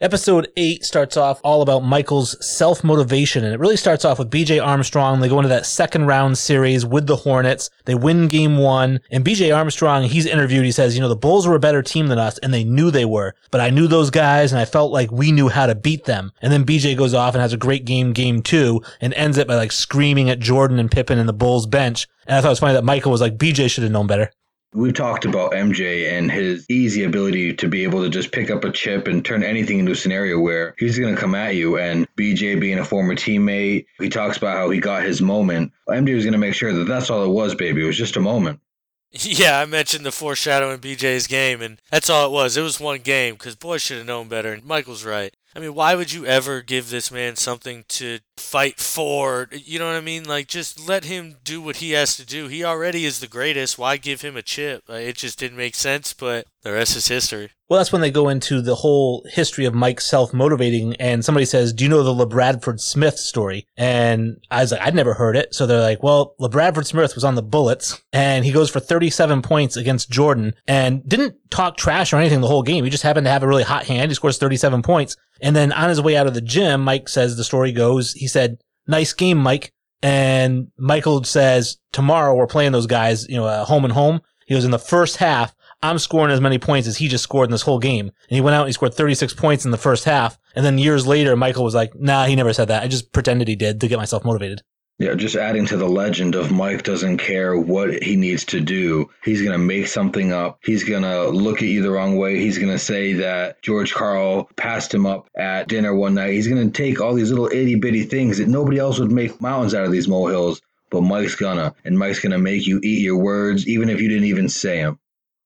[0.00, 4.30] Episode 8 starts off all about Michael's self motivation, and it really starts off with
[4.30, 5.18] BJ Armstrong.
[5.18, 7.68] They go into that second round series with the Hornets.
[7.84, 10.64] They win game one, and BJ Armstrong, he's interviewed.
[10.64, 12.92] He says, You know, the Bulls were a better team than us, and they knew
[12.92, 15.74] they were, but I knew those guys, and I felt like we knew how to
[15.74, 16.30] beat them.
[16.40, 19.48] And then BJ goes off and has a great game, game two, and ends it
[19.48, 22.06] by like screaming at Jordan and Pippen and the Bulls bench.
[22.24, 24.30] And I thought it was funny that Michael was like, BJ should have known better.
[24.74, 28.64] We've talked about MJ and his easy ability to be able to just pick up
[28.64, 31.78] a chip and turn anything into a scenario where he's going to come at you.
[31.78, 35.72] And BJ being a former teammate, he talks about how he got his moment.
[35.88, 37.82] MJ was going to make sure that that's all it was, baby.
[37.82, 38.60] It was just a moment.
[39.10, 42.58] Yeah, I mentioned the foreshadowing BJ's game, and that's all it was.
[42.58, 44.52] It was one game because boy should have known better.
[44.52, 45.34] And Michael's right.
[45.58, 49.48] I mean, why would you ever give this man something to fight for?
[49.50, 50.22] You know what I mean?
[50.22, 52.46] Like, just let him do what he has to do.
[52.46, 53.76] He already is the greatest.
[53.76, 54.84] Why give him a chip?
[54.88, 57.50] Uh, it just didn't make sense, but the rest is history.
[57.68, 60.94] Well, that's when they go into the whole history of Mike self motivating.
[60.96, 63.66] And somebody says, Do you know the LaBradford Smith story?
[63.76, 65.54] And I was like, I'd never heard it.
[65.54, 69.42] So they're like, Well, LaBradford Smith was on the Bullets and he goes for 37
[69.42, 72.84] points against Jordan and didn't talk trash or anything the whole game.
[72.84, 74.10] He just happened to have a really hot hand.
[74.10, 75.16] He scores 37 points.
[75.40, 78.26] And then on his way out of the gym, Mike says the story goes, he
[78.26, 79.72] said, Nice game, Mike.
[80.02, 84.20] And Michael says, Tomorrow we're playing those guys, you know, uh, home and home.
[84.46, 85.54] He was in the first half.
[85.82, 88.06] I'm scoring as many points as he just scored in this whole game.
[88.06, 90.38] And he went out and he scored 36 points in the first half.
[90.56, 92.82] And then years later, Michael was like, nah, he never said that.
[92.82, 94.62] I just pretended he did to get myself motivated.
[94.98, 99.08] Yeah, just adding to the legend of Mike doesn't care what he needs to do.
[99.22, 100.58] He's going to make something up.
[100.64, 102.40] He's going to look at you the wrong way.
[102.40, 106.32] He's going to say that George Karl passed him up at dinner one night.
[106.32, 109.40] He's going to take all these little itty bitty things that nobody else would make
[109.40, 110.60] mountains out of these molehills.
[110.90, 114.24] But Mike's gonna, and Mike's gonna make you eat your words, even if you didn't
[114.24, 114.98] even say them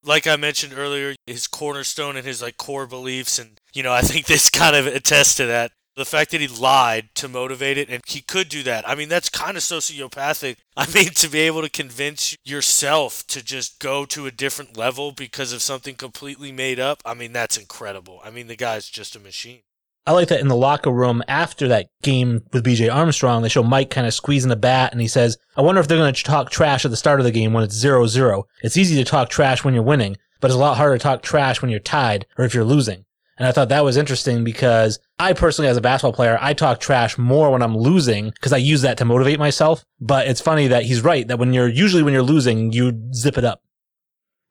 [0.04, 4.02] like I mentioned earlier, his cornerstone and his like core beliefs, and you know, I
[4.02, 5.72] think this kind of attests to that.
[5.94, 8.88] The fact that he lied to motivate it, and he could do that.
[8.88, 10.56] I mean, that's kind of sociopathic.
[10.76, 15.12] I mean, to be able to convince yourself to just go to a different level
[15.12, 18.20] because of something completely made up, I mean, that's incredible.
[18.24, 19.60] I mean, the guy's just a machine.
[20.04, 23.62] I like that in the locker room after that game with BJ Armstrong, they show
[23.62, 26.22] Mike kind of squeezing the bat and he says, I wonder if they're going to
[26.24, 28.44] talk trash at the start of the game when it's 0 0.
[28.62, 31.22] It's easy to talk trash when you're winning, but it's a lot harder to talk
[31.22, 33.04] trash when you're tied or if you're losing.
[33.42, 36.78] And I thought that was interesting because I personally, as a basketball player, I talk
[36.78, 39.84] trash more when I'm losing because I use that to motivate myself.
[40.00, 43.36] But it's funny that he's right that when you're usually when you're losing, you zip
[43.36, 43.60] it up.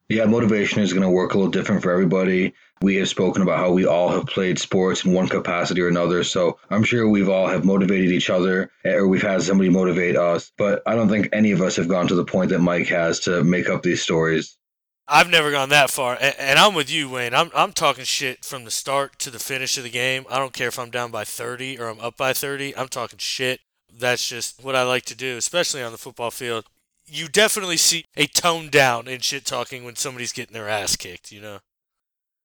[0.09, 2.53] Yeah, motivation is going to work a little different for everybody.
[2.81, 6.25] We have spoken about how we all have played sports in one capacity or another.
[6.25, 10.17] So I'm sure we've all have motivated each other eh, or we've had somebody motivate
[10.17, 10.51] us.
[10.57, 13.21] But I don't think any of us have gone to the point that Mike has
[13.21, 14.57] to make up these stories.
[15.13, 17.33] I've never gone that far, and I'm with you, Wayne.
[17.33, 20.25] I'm I'm talking shit from the start to the finish of the game.
[20.29, 22.77] I don't care if I'm down by 30 or I'm up by 30.
[22.77, 23.59] I'm talking shit.
[23.93, 26.63] That's just what I like to do, especially on the football field.
[27.05, 31.29] You definitely see a tone down in shit talking when somebody's getting their ass kicked,
[31.29, 31.59] you know.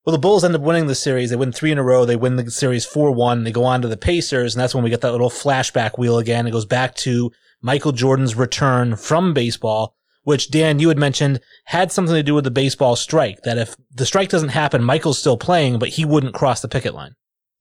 [0.05, 1.31] Well, the Bulls end up winning the series.
[1.31, 2.05] They win three in a row.
[2.05, 3.45] They win the series 4-1.
[3.45, 6.19] They go on to the Pacers, and that's when we get that little flashback wheel
[6.19, 6.47] again.
[6.49, 11.93] It goes back to Michael Jordan's return from baseball, which Dan, you had mentioned had
[11.93, 13.43] something to do with the baseball strike.
[13.45, 16.95] That if the strike doesn't happen, Michael's still playing, but he wouldn't cross the picket
[16.95, 17.15] line.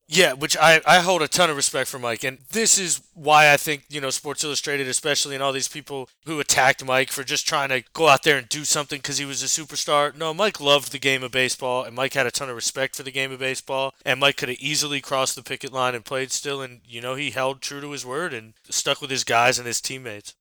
[0.07, 2.23] Yeah, which I, I hold a ton of respect for Mike.
[2.23, 6.09] And this is why I think, you know, Sports Illustrated, especially, and all these people
[6.25, 9.25] who attacked Mike for just trying to go out there and do something because he
[9.25, 10.15] was a superstar.
[10.15, 13.03] No, Mike loved the game of baseball, and Mike had a ton of respect for
[13.03, 13.93] the game of baseball.
[14.03, 16.61] And Mike could have easily crossed the picket line and played still.
[16.61, 19.67] And, you know, he held true to his word and stuck with his guys and
[19.67, 20.33] his teammates.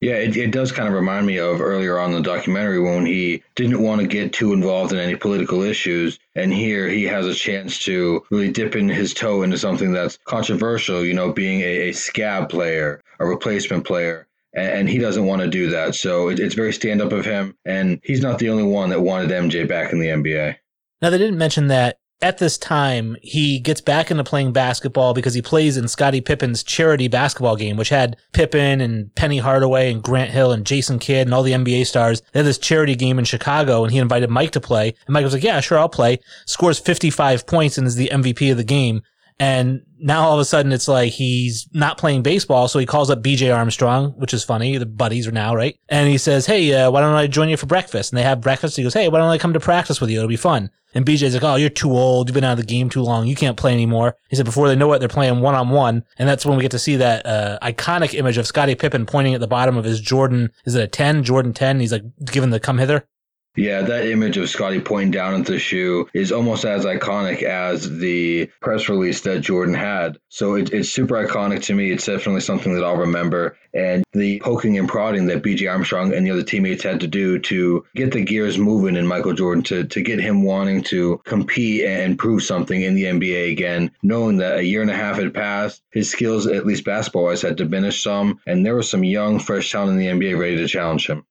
[0.00, 3.42] Yeah, it, it does kind of remind me of earlier on the documentary when he
[3.54, 6.18] didn't want to get too involved in any political issues.
[6.34, 10.16] And here he has a chance to really dip in his toe into something that's
[10.24, 14.26] controversial, you know, being a, a scab player, a replacement player.
[14.54, 15.94] And, and he doesn't want to do that.
[15.94, 17.54] So it, it's very stand up of him.
[17.66, 20.56] And he's not the only one that wanted MJ back in the NBA.
[21.02, 25.32] Now, they didn't mention that at this time, he gets back into playing basketball because
[25.32, 30.02] he plays in Scottie Pippen's charity basketball game, which had Pippen and Penny Hardaway and
[30.02, 32.20] Grant Hill and Jason Kidd and all the NBA stars.
[32.32, 34.94] They had this charity game in Chicago and he invited Mike to play.
[35.06, 36.18] And Mike was like, yeah, sure, I'll play.
[36.44, 39.02] Scores 55 points and is the MVP of the game.
[39.40, 42.68] And now all of a sudden it's like he's not playing baseball.
[42.68, 44.76] So he calls up BJ Armstrong, which is funny.
[44.76, 45.78] The buddies are now, right?
[45.88, 48.12] And he says, Hey, uh, why don't I join you for breakfast?
[48.12, 48.76] And they have breakfast.
[48.76, 50.18] He goes, Hey, why don't I come to practice with you?
[50.18, 50.70] It'll be fun.
[50.94, 52.28] And BJ's like, Oh, you're too old.
[52.28, 53.26] You've been out of the game too long.
[53.26, 54.14] You can't play anymore.
[54.28, 56.04] He said, before they know it, they're playing one on one.
[56.18, 59.32] And that's when we get to see that, uh, iconic image of Scottie Pippen pointing
[59.32, 60.50] at the bottom of his Jordan.
[60.66, 61.24] Is it a 10?
[61.24, 61.80] Jordan 10?
[61.80, 63.06] He's like giving the come hither.
[63.56, 67.98] Yeah, that image of Scotty pointing down at the shoe is almost as iconic as
[67.98, 70.18] the press release that Jordan had.
[70.28, 71.90] So it, it's super iconic to me.
[71.90, 73.56] It's definitely something that I'll remember.
[73.74, 77.40] And the poking and prodding that BJ Armstrong and the other teammates had to do
[77.40, 81.84] to get the gears moving in Michael Jordan, to, to get him wanting to compete
[81.84, 85.34] and prove something in the NBA again, knowing that a year and a half had
[85.34, 89.40] passed, his skills, at least basketball wise, had diminished some, and there was some young,
[89.40, 91.24] fresh talent in the NBA ready to challenge him.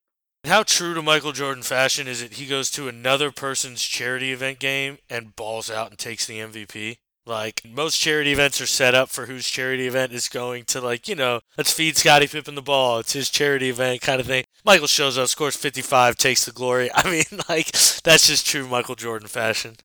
[0.45, 4.60] How true to Michael Jordan fashion is it he goes to another person's charity event
[4.60, 6.97] game and balls out and takes the MVP?
[7.25, 11.08] Like most charity events are set up for whose charity event is going to like,
[11.08, 12.99] you know, let's feed Scottie Pippen the ball.
[12.99, 14.45] It's his charity event kind of thing.
[14.63, 16.89] Michael shows up, scores 55, takes the glory.
[16.95, 17.71] I mean, like
[18.04, 19.75] that's just true Michael Jordan fashion.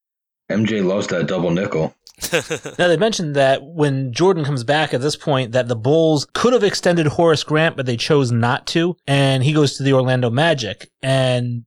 [0.51, 1.95] MJ loves that double nickel.
[2.79, 6.53] now they mentioned that when Jordan comes back at this point, that the Bulls could
[6.53, 10.31] have extended Horace Grant, but they chose not to, and he goes to the Orlando
[10.31, 10.90] Magic.
[11.03, 11.64] And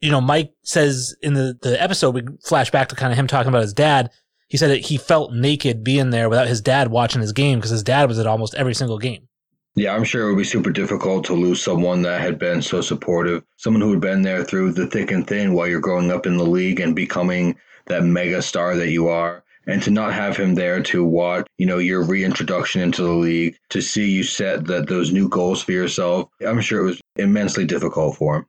[0.00, 3.26] you know, Mike says in the the episode we flash back to kind of him
[3.26, 4.10] talking about his dad.
[4.48, 7.70] He said that he felt naked being there without his dad watching his game because
[7.70, 9.28] his dad was at almost every single game.
[9.76, 12.80] Yeah, I'm sure it would be super difficult to lose someone that had been so
[12.80, 16.26] supportive, someone who had been there through the thick and thin while you're growing up
[16.26, 20.36] in the league and becoming that mega star that you are and to not have
[20.36, 24.66] him there to watch, you know, your reintroduction into the league, to see you set
[24.66, 28.46] that those new goals for yourself, I'm sure it was immensely difficult for him.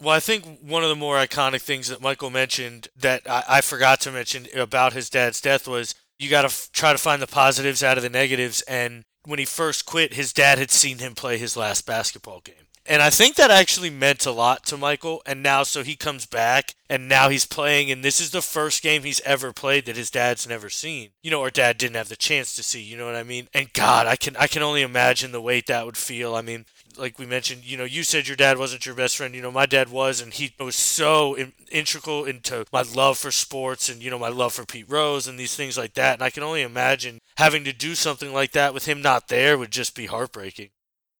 [0.00, 3.60] Well, I think one of the more iconic things that Michael mentioned that I, I
[3.60, 7.20] forgot to mention about his dad's death was you got to f- try to find
[7.20, 8.62] the positives out of the negatives.
[8.62, 12.54] And when he first quit, his dad had seen him play his last basketball game.
[12.90, 15.22] And I think that actually meant a lot to Michael.
[15.24, 17.88] And now, so he comes back and now he's playing.
[17.88, 21.30] And this is the first game he's ever played that his dad's never seen, you
[21.30, 23.46] know, or dad didn't have the chance to see, you know what I mean?
[23.54, 26.34] And God, I can, I can only imagine the weight that would feel.
[26.34, 26.66] I mean,
[26.98, 29.36] like we mentioned, you know, you said your dad wasn't your best friend.
[29.36, 33.30] You know, my dad was, and he was so in, integral into my love for
[33.30, 36.14] sports and, you know, my love for Pete Rose and these things like that.
[36.14, 39.56] And I can only imagine having to do something like that with him not there
[39.56, 40.70] would just be heartbreaking.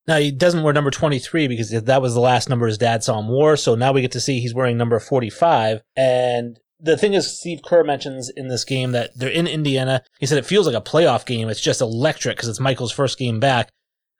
[0.07, 3.19] Now he doesn't wear number 23 because that was the last number his dad saw
[3.19, 3.55] him wear.
[3.55, 5.81] So now we get to see he's wearing number 45.
[5.95, 10.01] And the thing is, Steve Kerr mentions in this game that they're in Indiana.
[10.19, 11.49] He said it feels like a playoff game.
[11.49, 13.69] It's just electric because it's Michael's first game back.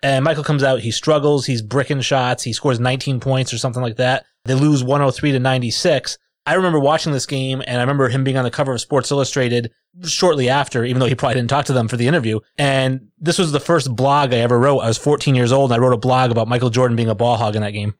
[0.03, 3.83] And Michael comes out, he struggles, he's bricking shots, he scores 19 points or something
[3.83, 4.25] like that.
[4.45, 6.17] They lose 103 to 96.
[6.45, 9.11] I remember watching this game and I remember him being on the cover of Sports
[9.11, 9.71] Illustrated
[10.03, 12.39] shortly after, even though he probably didn't talk to them for the interview.
[12.57, 14.79] And this was the first blog I ever wrote.
[14.79, 17.15] I was 14 years old and I wrote a blog about Michael Jordan being a
[17.15, 17.93] ball hog in that game.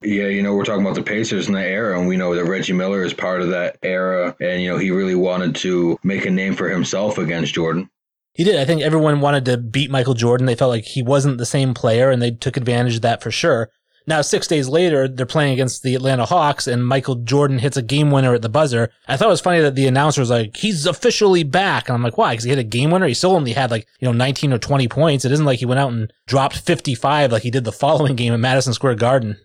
[0.00, 2.44] Yeah, you know, we're talking about the Pacers in that era, and we know that
[2.44, 4.36] Reggie Miller is part of that era.
[4.40, 7.90] And, you know, he really wanted to make a name for himself against Jordan.
[8.32, 8.60] He did.
[8.60, 10.46] I think everyone wanted to beat Michael Jordan.
[10.46, 13.32] They felt like he wasn't the same player, and they took advantage of that for
[13.32, 13.70] sure.
[14.08, 17.82] Now, six days later, they're playing against the Atlanta Hawks, and Michael Jordan hits a
[17.82, 18.90] game winner at the buzzer.
[19.06, 21.88] I thought it was funny that the announcer was like, he's officially back.
[21.88, 22.32] And I'm like, why?
[22.32, 23.06] Because he hit a game winner?
[23.06, 25.26] He still only had like, you know, 19 or 20 points.
[25.26, 28.32] It isn't like he went out and dropped 55 like he did the following game
[28.32, 29.36] at Madison Square Garden.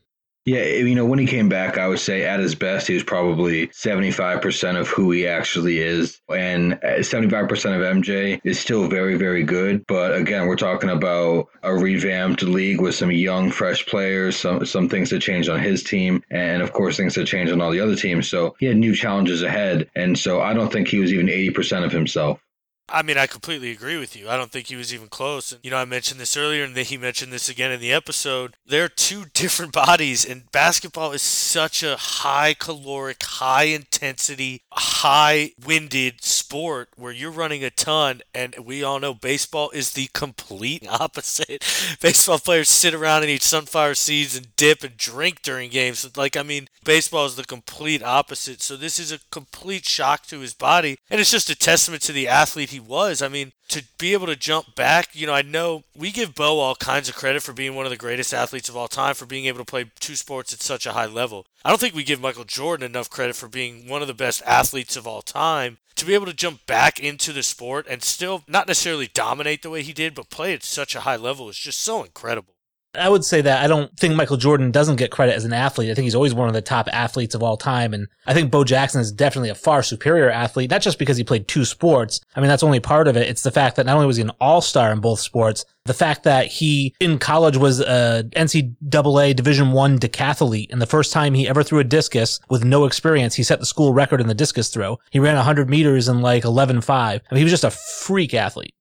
[0.45, 3.03] Yeah, you know, when he came back, I would say at his best, he was
[3.03, 6.19] probably 75% of who he actually is.
[6.29, 9.85] And uh, 75% of MJ is still very, very good.
[9.87, 14.89] But again, we're talking about a revamped league with some young, fresh players, some, some
[14.89, 17.79] things that changed on his team, and of course, things that changed on all the
[17.79, 18.27] other teams.
[18.27, 19.89] So he had new challenges ahead.
[19.95, 22.42] And so I don't think he was even 80% of himself.
[22.89, 24.29] I mean, I completely agree with you.
[24.29, 25.51] I don't think he was even close.
[25.51, 27.93] And, you know, I mentioned this earlier, and then he mentioned this again in the
[27.93, 28.55] episode.
[28.65, 36.23] They're two different bodies, and basketball is such a high caloric, high intensity, high winded
[36.23, 38.21] sport where you're running a ton.
[38.33, 41.63] And we all know baseball is the complete opposite.
[42.01, 46.09] baseball players sit around and eat sunflower seeds and dip and drink during games.
[46.17, 48.61] Like, I mean, baseball is the complete opposite.
[48.61, 50.97] So this is a complete shock to his body.
[51.09, 53.21] And it's just a testament to the athlete he was.
[53.21, 56.59] I mean, to be able to jump back, you know, I know we give Bo
[56.59, 59.25] all kinds of credit for being one of the greatest athletes of all time, for
[59.25, 61.47] being able to play two sports at such a high level.
[61.65, 64.43] I don't think we give Michael Jordan enough credit for being one of the best
[64.45, 65.79] athletes of all time.
[65.95, 69.71] To be able to jump back into the sport and still not necessarily dominate the
[69.71, 72.52] way he did, but play at such a high level is just so incredible.
[72.95, 75.89] I would say that I don't think Michael Jordan doesn't get credit as an athlete.
[75.89, 77.93] I think he's always one of the top athletes of all time.
[77.93, 81.23] And I think Bo Jackson is definitely a far superior athlete, not just because he
[81.23, 82.21] played two sports.
[82.35, 83.27] I mean, that's only part of it.
[83.27, 86.23] It's the fact that not only was he an all-star in both sports, the fact
[86.23, 90.71] that he in college was a NCAA division one decathlete.
[90.71, 93.65] And the first time he ever threw a discus with no experience, he set the
[93.65, 94.99] school record in the discus throw.
[95.09, 96.89] He ran 100 meters in like 11.5.
[96.89, 98.75] I mean, he was just a freak athlete.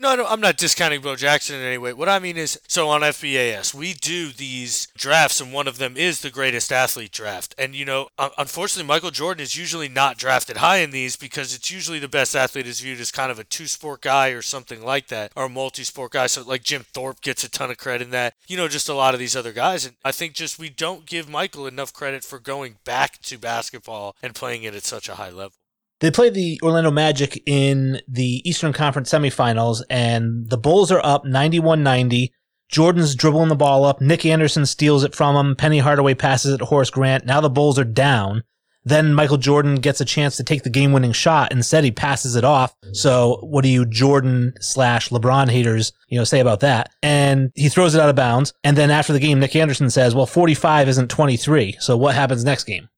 [0.00, 1.92] No, no, I'm not discounting Bo Jackson in any way.
[1.92, 5.96] What I mean is, so on FBAS, we do these drafts, and one of them
[5.96, 7.52] is the greatest athlete draft.
[7.58, 11.72] And, you know, unfortunately, Michael Jordan is usually not drafted high in these because it's
[11.72, 14.84] usually the best athlete is viewed as kind of a two sport guy or something
[14.84, 16.28] like that, or a multi sport guy.
[16.28, 18.94] So, like, Jim Thorpe gets a ton of credit in that, you know, just a
[18.94, 19.84] lot of these other guys.
[19.84, 24.14] And I think just we don't give Michael enough credit for going back to basketball
[24.22, 25.57] and playing it at such a high level.
[26.00, 31.24] They play the Orlando Magic in the Eastern Conference semifinals, and the Bulls are up
[31.24, 32.32] 91 90.
[32.68, 34.00] Jordan's dribbling the ball up.
[34.00, 35.56] Nick Anderson steals it from him.
[35.56, 37.24] Penny Hardaway passes it to Horace Grant.
[37.24, 38.42] Now the Bulls are down.
[38.84, 41.52] Then Michael Jordan gets a chance to take the game winning shot.
[41.52, 42.74] Instead, he passes it off.
[42.92, 46.90] So what do you Jordan slash LeBron haters, you know, say about that?
[47.02, 48.54] And he throws it out of bounds.
[48.64, 51.76] And then after the game, Nick Anderson says, well, 45 isn't 23.
[51.80, 52.88] So what happens next game?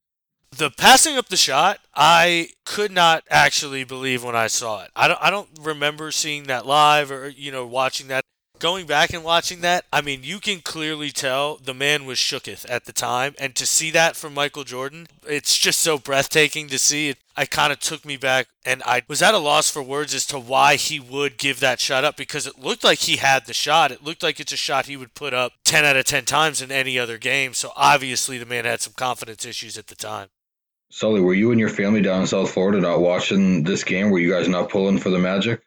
[0.57, 4.91] The passing up the shot, I could not actually believe when I saw it.
[4.97, 8.25] I don't, I don't remember seeing that live or you know watching that.
[8.59, 12.67] Going back and watching that, I mean, you can clearly tell the man was shooketh
[12.69, 16.79] at the time, and to see that from Michael Jordan, it's just so breathtaking to
[16.79, 17.09] see.
[17.09, 20.13] It, I kind of took me back, and I was at a loss for words
[20.13, 23.47] as to why he would give that shot up because it looked like he had
[23.47, 23.93] the shot.
[23.93, 26.61] It looked like it's a shot he would put up 10 out of 10 times
[26.61, 27.55] in any other game.
[27.55, 30.29] So obviously, the man had some confidence issues at the time.
[30.91, 34.11] Sully, were you and your family down in South Florida not watching this game?
[34.11, 35.63] Were you guys not pulling for the Magic?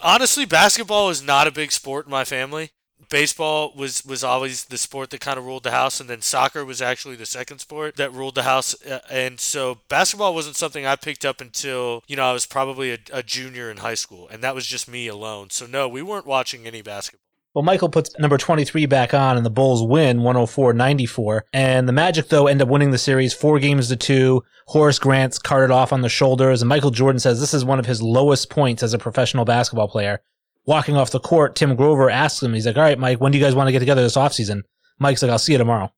[0.00, 2.70] Honestly, basketball is not a big sport in my family.
[3.10, 6.64] Baseball was was always the sport that kind of ruled the house, and then soccer
[6.64, 8.80] was actually the second sport that ruled the house.
[8.84, 12.92] Uh, and so basketball wasn't something I picked up until you know I was probably
[12.92, 15.50] a, a junior in high school, and that was just me alone.
[15.50, 17.27] So no, we weren't watching any basketball.
[17.54, 21.40] Well, Michael puts number 23 back on and the Bulls win 104-94.
[21.52, 24.44] And the Magic, though, end up winning the series four games to two.
[24.66, 26.60] Horace Grant's carted off on the shoulders.
[26.60, 29.88] And Michael Jordan says this is one of his lowest points as a professional basketball
[29.88, 30.20] player.
[30.66, 33.38] Walking off the court, Tim Grover asks him, he's like, all right, Mike, when do
[33.38, 34.62] you guys want to get together this offseason?
[34.98, 35.90] Mike's like, I'll see you tomorrow.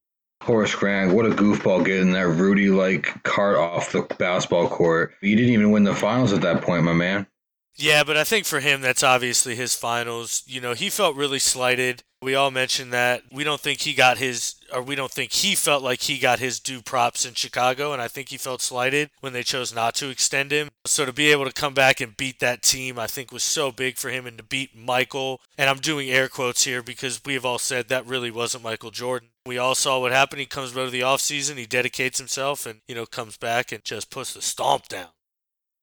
[0.42, 5.12] Horace Grant, what a goofball getting that Rudy like cart off the basketball court.
[5.20, 7.26] You didn't even win the finals at that point, my man.
[7.76, 10.42] Yeah, but I think for him, that's obviously his finals.
[10.46, 12.02] You know, he felt really slighted.
[12.22, 13.22] We all mentioned that.
[13.32, 16.38] We don't think he got his, or we don't think he felt like he got
[16.38, 19.94] his due props in Chicago, and I think he felt slighted when they chose not
[19.94, 20.68] to extend him.
[20.84, 23.72] So to be able to come back and beat that team, I think was so
[23.72, 27.32] big for him, and to beat Michael, and I'm doing air quotes here because we
[27.32, 29.30] have all said that really wasn't Michael Jordan.
[29.46, 30.40] We all saw what happened.
[30.40, 33.82] He comes out of the offseason, he dedicates himself, and, you know, comes back and
[33.82, 35.08] just puts the stomp down.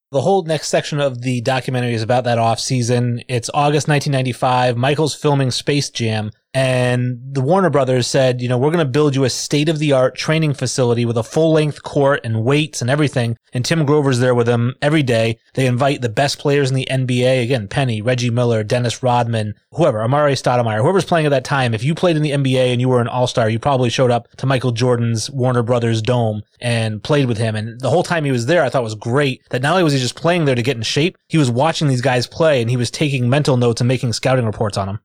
[0.10, 3.24] The whole next section of the documentary is about that off season.
[3.28, 4.78] It's August 1995.
[4.78, 9.16] Michael's filming Space Jam and the Warner Brothers said, you know, we're going to build
[9.16, 12.82] you a state of the art training facility with a full length court and weights
[12.82, 13.38] and everything.
[13.54, 15.38] And Tim Grover's there with them every day.
[15.54, 17.44] They invite the best players in the NBA.
[17.44, 21.74] Again, Penny, Reggie Miller, Dennis Rodman, whoever, Amar'e Stoudemire, whoever's playing at that time.
[21.74, 24.12] If you played in the NBA and you were an all star, you probably showed
[24.12, 27.56] up to Michael Jordan's Warner Brothers dome and played with him.
[27.56, 29.94] And the whole time he was there, I thought was great that not only was
[29.94, 32.70] he just playing there to get in shape, he was watching these guys play and
[32.70, 35.00] he was taking mental notes and making scouting reports on them.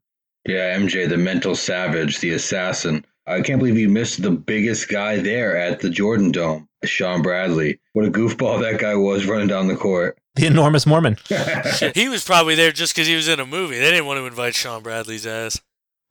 [0.47, 3.05] Yeah, MJ, the mental savage, the assassin.
[3.27, 7.79] I can't believe you missed the biggest guy there at the Jordan Dome, Shawn Bradley.
[7.93, 10.19] What a goofball that guy was running down the court.
[10.35, 11.19] The enormous Mormon.
[11.95, 13.79] he was probably there just because he was in a movie.
[13.79, 15.61] They didn't want to invite Shawn Bradley's ass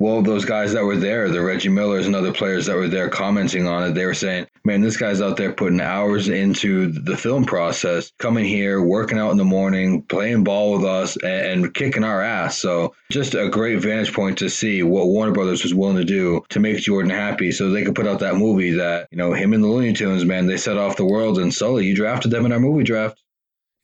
[0.02, 3.08] well, those guys that were there, the Reggie Millers and other players that were there
[3.08, 7.16] commenting on it, they were saying, man, this guy's out there putting hours into the
[7.16, 11.74] film process, coming here, working out in the morning, playing ball with us, and, and
[11.76, 12.58] kicking our ass.
[12.58, 16.42] So just a great vantage point to see what Warner Brothers was willing to do
[16.50, 19.54] to make Jordan happy so they could put out that movie that, you know, him
[19.54, 21.38] and the Looney Tunes, man, they set off the world.
[21.38, 23.22] And Sully, you drafted them in our movie draft.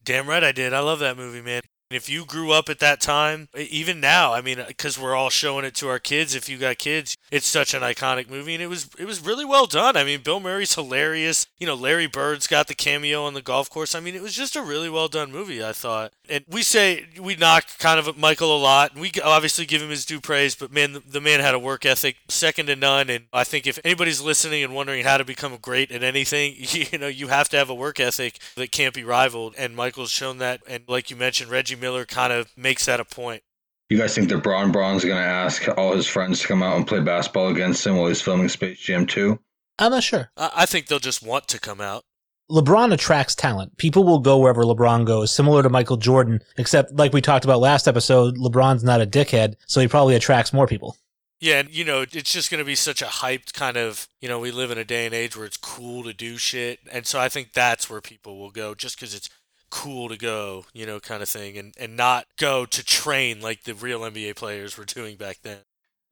[0.04, 0.74] Damn right I did.
[0.74, 1.62] I love that movie, man.
[1.90, 5.30] If you grew up at that time, even now, I mean, uh, because we're all
[5.30, 6.36] showing it to our kids.
[6.36, 9.46] If you got kids, it's such an iconic movie, and it was it was really
[9.46, 9.96] well done.
[9.96, 11.46] I mean, Bill Murray's hilarious.
[11.60, 13.96] You know, Larry Bird's got the cameo on the golf course.
[13.96, 15.64] I mean, it was just a really well done movie.
[15.64, 19.66] I thought, and we say we knock kind of Michael a lot, and we obviously
[19.66, 20.56] give him his due praise.
[20.56, 23.10] But man, the, the man had a work ethic second to none.
[23.10, 26.98] And I think if anybody's listening and wondering how to become great at anything, you
[26.98, 29.56] know, you have to have a work ethic that can't be rivaled.
[29.58, 30.62] And Michael's shown that.
[30.68, 33.44] And like you mentioned, Reggie Miller kind of makes that a point.
[33.90, 36.76] You guys think that Bron Bron's going to ask all his friends to come out
[36.76, 39.40] and play basketball against him while he's filming Space Jam 2?
[39.80, 40.32] I'm not sure.
[40.36, 42.04] I think they'll just want to come out.
[42.50, 43.76] LeBron attracts talent.
[43.78, 47.60] People will go wherever LeBron goes, similar to Michael Jordan, except like we talked about
[47.60, 50.96] last episode, LeBron's not a dickhead, so he probably attracts more people.
[51.40, 54.30] Yeah, and you know, it's just going to be such a hyped kind of, you
[54.30, 56.80] know, we live in a day and age where it's cool to do shit.
[56.92, 59.30] And so I think that's where people will go just because it's
[59.70, 63.64] cool to go, you know, kind of thing, and, and not go to train like
[63.64, 65.60] the real NBA players were doing back then.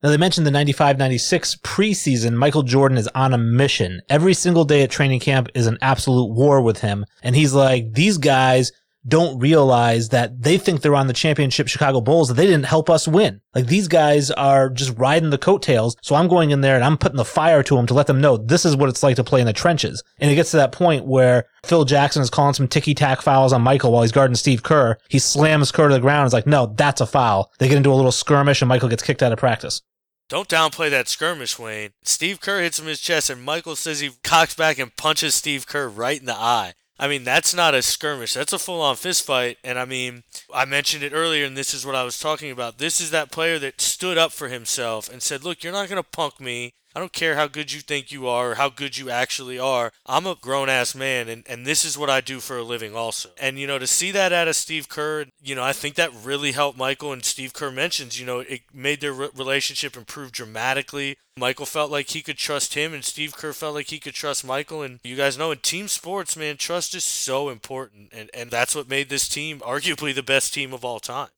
[0.02, 2.34] Now, they mentioned the 95 96 preseason.
[2.34, 4.02] Michael Jordan is on a mission.
[4.08, 7.06] Every single day at training camp is an absolute war with him.
[7.22, 8.72] And he's like, these guys
[9.06, 12.90] don't realize that they think they're on the championship Chicago Bulls, that they didn't help
[12.90, 13.40] us win.
[13.54, 15.96] Like these guys are just riding the coattails.
[16.02, 18.20] So I'm going in there and I'm putting the fire to them to let them
[18.20, 20.02] know this is what it's like to play in the trenches.
[20.18, 23.52] And it gets to that point where Phil Jackson is calling some ticky tack fouls
[23.52, 24.98] on Michael while he's guarding Steve Kerr.
[25.08, 26.26] He slams Kerr to the ground.
[26.26, 27.52] It's like, no, that's a foul.
[27.58, 29.82] They get into a little skirmish and Michael gets kicked out of practice.
[30.28, 31.90] Don't downplay that skirmish, Wayne.
[32.02, 35.36] Steve Kerr hits him in his chest, and Michael says he cocks back and punches
[35.36, 36.72] Steve Kerr right in the eye.
[36.98, 38.34] I mean, that's not a skirmish.
[38.34, 39.58] That's a full on fist fight.
[39.62, 40.22] And I mean,
[40.54, 42.78] I mentioned it earlier, and this is what I was talking about.
[42.78, 46.02] This is that player that stood up for himself and said, Look, you're not going
[46.02, 46.72] to punk me.
[46.96, 49.92] I don't care how good you think you are or how good you actually are.
[50.06, 52.96] I'm a grown ass man, and, and this is what I do for a living,
[52.96, 53.28] also.
[53.38, 56.10] And, you know, to see that out of Steve Kerr, you know, I think that
[56.24, 57.12] really helped Michael.
[57.12, 61.18] And Steve Kerr mentions, you know, it made their re- relationship improve dramatically.
[61.36, 64.42] Michael felt like he could trust him, and Steve Kerr felt like he could trust
[64.42, 64.80] Michael.
[64.80, 68.08] And you guys know in team sports, man, trust is so important.
[68.10, 71.28] And, and that's what made this team arguably the best team of all time.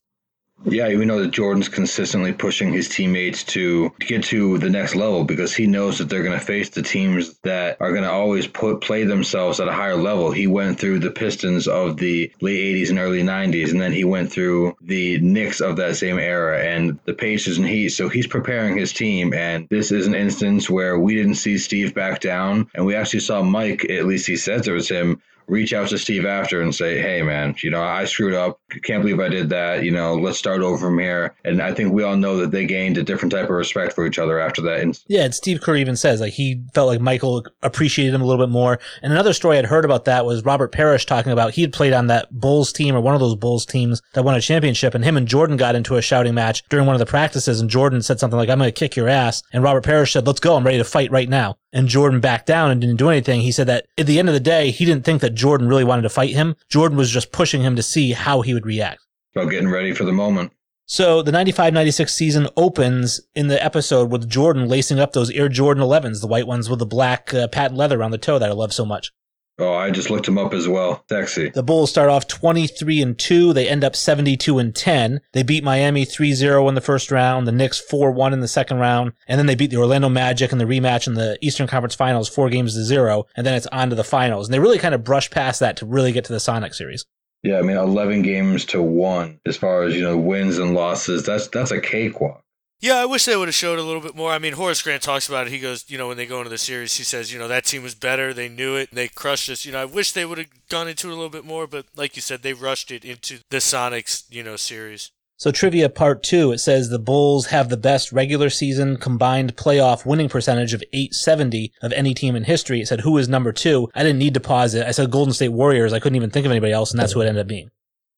[0.65, 5.23] Yeah, we know that Jordan's consistently pushing his teammates to get to the next level
[5.23, 8.45] because he knows that they're going to face the teams that are going to always
[8.45, 10.31] put play themselves at a higher level.
[10.31, 14.03] He went through the Pistons of the late 80s and early 90s, and then he
[14.03, 17.89] went through the Knicks of that same era and the Pacers and Heat.
[17.89, 21.93] So he's preparing his team, and this is an instance where we didn't see Steve
[21.93, 25.73] back down, and we actually saw Mike, at least he says it was him, reach
[25.73, 28.59] out to Steve after and say, "Hey, man, you know, I screwed up.
[28.83, 29.83] Can't believe I did that.
[29.83, 32.65] You know, let's start over from here." And I think we all know that they
[32.65, 34.99] gained a different type of respect for each other after that.
[35.07, 38.45] Yeah, and Steve Kerr even says like he felt like Michael appreciated him a little
[38.45, 38.79] bit more.
[39.01, 41.93] And another story I'd heard about that was Robert Parrish talking about he had played
[41.93, 45.03] on that Bulls team or one of those Bulls teams that won a championship, and
[45.03, 48.01] him and Jordan got into a shouting match during one of the practices, and Jordan
[48.01, 50.55] said something like, "I'm going to kick your ass," and Robert Parrish said, "Let's go,
[50.55, 53.41] I'm ready to fight right now." And Jordan backed down and didn't do anything.
[53.41, 55.83] He said that at the end of the day, he didn't think that Jordan really
[55.83, 56.55] wanted to fight him.
[56.67, 59.01] Jordan was just pushing him to see how he would react.
[59.35, 60.51] about getting ready for the moment.
[60.85, 65.83] So the 95-96 season opens in the episode with Jordan lacing up those Air Jordan
[65.83, 68.53] 11s, the white ones with the black uh, patent leather around the toe that I
[68.53, 69.11] love so much.
[69.59, 71.03] Oh, I just looked him up as well.
[71.09, 71.49] Sexy.
[71.49, 73.53] The Bulls start off 23 and 2.
[73.53, 75.19] They end up 72 and 10.
[75.33, 79.13] They beat Miami 3-0 in the first round, the Knicks 4-1 in the second round,
[79.27, 82.29] and then they beat the Orlando Magic in the rematch in the Eastern Conference Finals
[82.29, 84.47] 4 games to 0, and then it's on to the finals.
[84.47, 87.05] And they really kind of brush past that to really get to the Sonic series.
[87.43, 91.23] Yeah, I mean, eleven games to one as far as you know wins and losses.
[91.23, 92.43] That's that's a cakewalk.
[92.81, 94.31] Yeah, I wish they would have showed a little bit more.
[94.31, 95.51] I mean, Horace Grant talks about it.
[95.51, 97.65] He goes, you know, when they go into the series, he says, you know, that
[97.65, 98.33] team was better.
[98.33, 98.89] They knew it.
[98.89, 99.65] And they crushed us.
[99.65, 101.85] You know, I wish they would have gone into it a little bit more, but
[101.97, 105.11] like you said, they rushed it into the Sonics, you know, series.
[105.35, 110.05] So trivia part two, it says the Bulls have the best regular season combined playoff
[110.05, 112.81] winning percentage of 870 of any team in history.
[112.81, 113.89] It said who is number two.
[113.95, 114.85] I didn't need to pause it.
[114.85, 115.93] I said Golden State Warriors.
[115.93, 117.71] I couldn't even think of anybody else, and that's who it ended up being.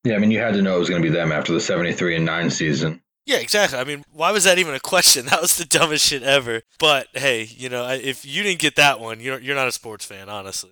[0.04, 1.60] Yeah, I mean, you had to know it was going to be them after the
[1.60, 3.04] seventy-three and nine season.
[3.26, 3.78] Yeah, exactly.
[3.78, 5.26] I mean, why was that even a question?
[5.32, 6.62] That was the dumbest shit ever.
[6.80, 10.06] But hey, you know, if you didn't get that one, you're you're not a sports
[10.06, 10.72] fan, honestly.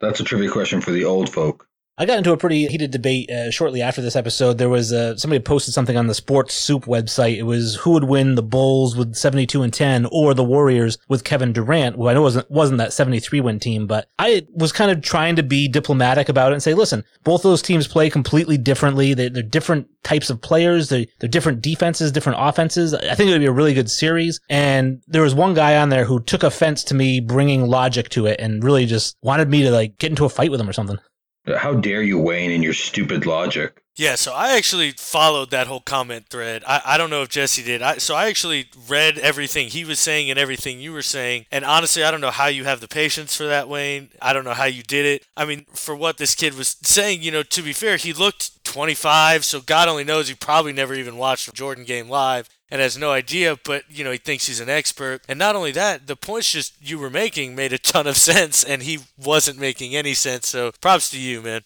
[0.00, 1.68] That's a trivia question for the old folk.
[1.96, 4.58] I got into a pretty heated debate uh, shortly after this episode.
[4.58, 7.36] There was uh, somebody posted something on the Sports Soup website.
[7.36, 11.22] It was who would win the Bulls with 72 and 10 or the Warriors with
[11.22, 14.90] Kevin Durant, who I know wasn't wasn't that 73 win team, but I was kind
[14.90, 18.58] of trying to be diplomatic about it and say, listen, both those teams play completely
[18.58, 19.14] differently.
[19.14, 20.88] They, they're different types of players.
[20.88, 22.92] They're, they're different defenses, different offenses.
[22.92, 24.40] I think it would be a really good series.
[24.50, 28.26] And there was one guy on there who took offense to me bringing logic to
[28.26, 30.72] it and really just wanted me to like get into a fight with him or
[30.72, 30.98] something.
[31.46, 33.83] How dare you, Wayne, in your stupid logic?
[33.96, 36.64] Yeah, so I actually followed that whole comment thread.
[36.66, 37.80] I, I don't know if Jesse did.
[37.80, 41.46] I, so I actually read everything he was saying and everything you were saying.
[41.52, 44.08] And honestly, I don't know how you have the patience for that, Wayne.
[44.20, 45.24] I don't know how you did it.
[45.36, 48.64] I mean, for what this kid was saying, you know, to be fair, he looked
[48.64, 52.80] 25, so God only knows he probably never even watched a Jordan game live and
[52.80, 55.22] has no idea, but you know, he thinks he's an expert.
[55.28, 58.64] And not only that, the points just you were making made a ton of sense
[58.64, 60.48] and he wasn't making any sense.
[60.48, 61.62] So props to you, man.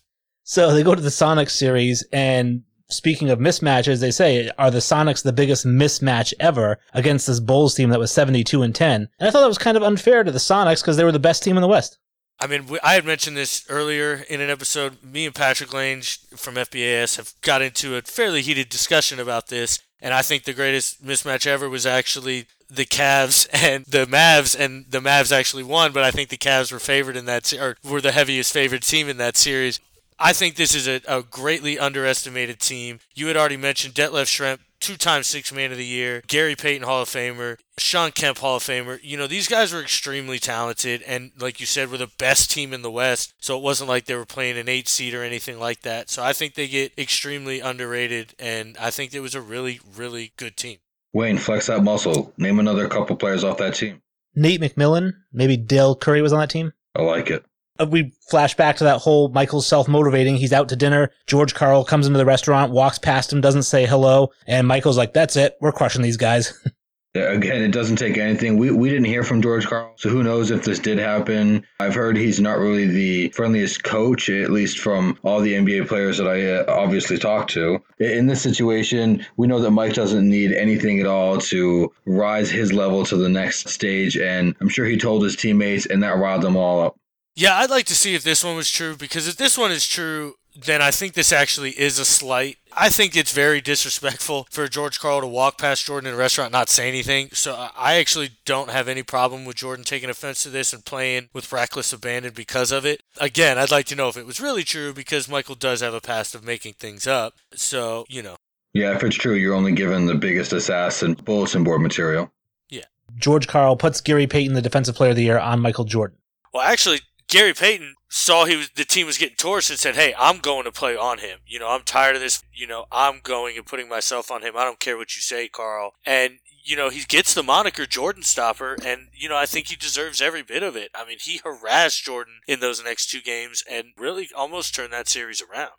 [0.48, 4.78] So they go to the Sonics series, and speaking of mismatches, they say, are the
[4.78, 9.10] Sonics the biggest mismatch ever against this Bulls team that was 72 and 10?
[9.18, 11.18] And I thought that was kind of unfair to the Sonics because they were the
[11.18, 11.98] best team in the West.
[12.40, 15.04] I mean, I had mentioned this earlier in an episode.
[15.04, 16.00] Me and Patrick Lange
[16.34, 20.54] from FBAS have got into a fairly heated discussion about this, and I think the
[20.54, 25.92] greatest mismatch ever was actually the Cavs and the Mavs, and the Mavs actually won,
[25.92, 29.10] but I think the Cavs were favored in that, or were the heaviest favored team
[29.10, 29.78] in that series.
[30.18, 32.98] I think this is a, a greatly underestimated team.
[33.14, 37.02] You had already mentioned Detlef Schrempf, two-time six man of the year, Gary Payton Hall
[37.02, 38.98] of Famer, Shawn Kemp Hall of Famer.
[39.02, 42.72] You know, these guys were extremely talented and like you said, were the best team
[42.72, 43.34] in the West.
[43.38, 46.10] So it wasn't like they were playing an eight seed or anything like that.
[46.10, 50.32] So I think they get extremely underrated and I think it was a really, really
[50.36, 50.78] good team.
[51.12, 52.32] Wayne, flex that muscle.
[52.36, 54.02] Name another couple players off that team.
[54.34, 56.72] Nate McMillan, maybe Dell Curry was on that team.
[56.94, 57.44] I like it.
[57.80, 60.36] Uh, we flash back to that whole Michael's self motivating.
[60.36, 61.10] He's out to dinner.
[61.26, 64.30] George Karl comes into the restaurant, walks past him, doesn't say hello.
[64.46, 65.56] And Michael's like, that's it.
[65.60, 66.52] We're crushing these guys.
[67.14, 68.58] Again, it doesn't take anything.
[68.58, 71.64] We, we didn't hear from George Karl, so who knows if this did happen.
[71.80, 76.18] I've heard he's not really the friendliest coach, at least from all the NBA players
[76.18, 77.82] that I uh, obviously talked to.
[77.98, 82.72] In this situation, we know that Mike doesn't need anything at all to rise his
[82.72, 86.42] level to the next stage, and I'm sure he told his teammates, and that riled
[86.42, 86.98] them all up.
[87.38, 89.86] Yeah, I'd like to see if this one was true because if this one is
[89.86, 92.56] true, then I think this actually is a slight.
[92.76, 96.46] I think it's very disrespectful for George Karl to walk past Jordan in a restaurant
[96.46, 97.28] and not say anything.
[97.32, 101.28] So I actually don't have any problem with Jordan taking offense to this and playing
[101.32, 103.04] with reckless abandon because of it.
[103.20, 106.00] Again, I'd like to know if it was really true because Michael does have a
[106.00, 107.34] past of making things up.
[107.54, 108.38] So, you know.
[108.72, 112.32] Yeah, if it's true, you're only given the biggest assassin bulletin board material.
[112.68, 112.86] Yeah.
[113.16, 116.16] George Karl puts Gary Payton, the defensive player of the year, on Michael Jordan.
[116.52, 120.14] Well, actually, Gary Payton saw he was the team was getting torched and said, "Hey,
[120.18, 121.40] I'm going to play on him.
[121.46, 122.42] You know, I'm tired of this.
[122.54, 124.56] You know, I'm going and putting myself on him.
[124.56, 128.22] I don't care what you say, Karl." And you know, he gets the moniker Jordan
[128.22, 130.90] Stopper, and you know, I think he deserves every bit of it.
[130.94, 135.08] I mean, he harassed Jordan in those next two games and really almost turned that
[135.08, 135.72] series around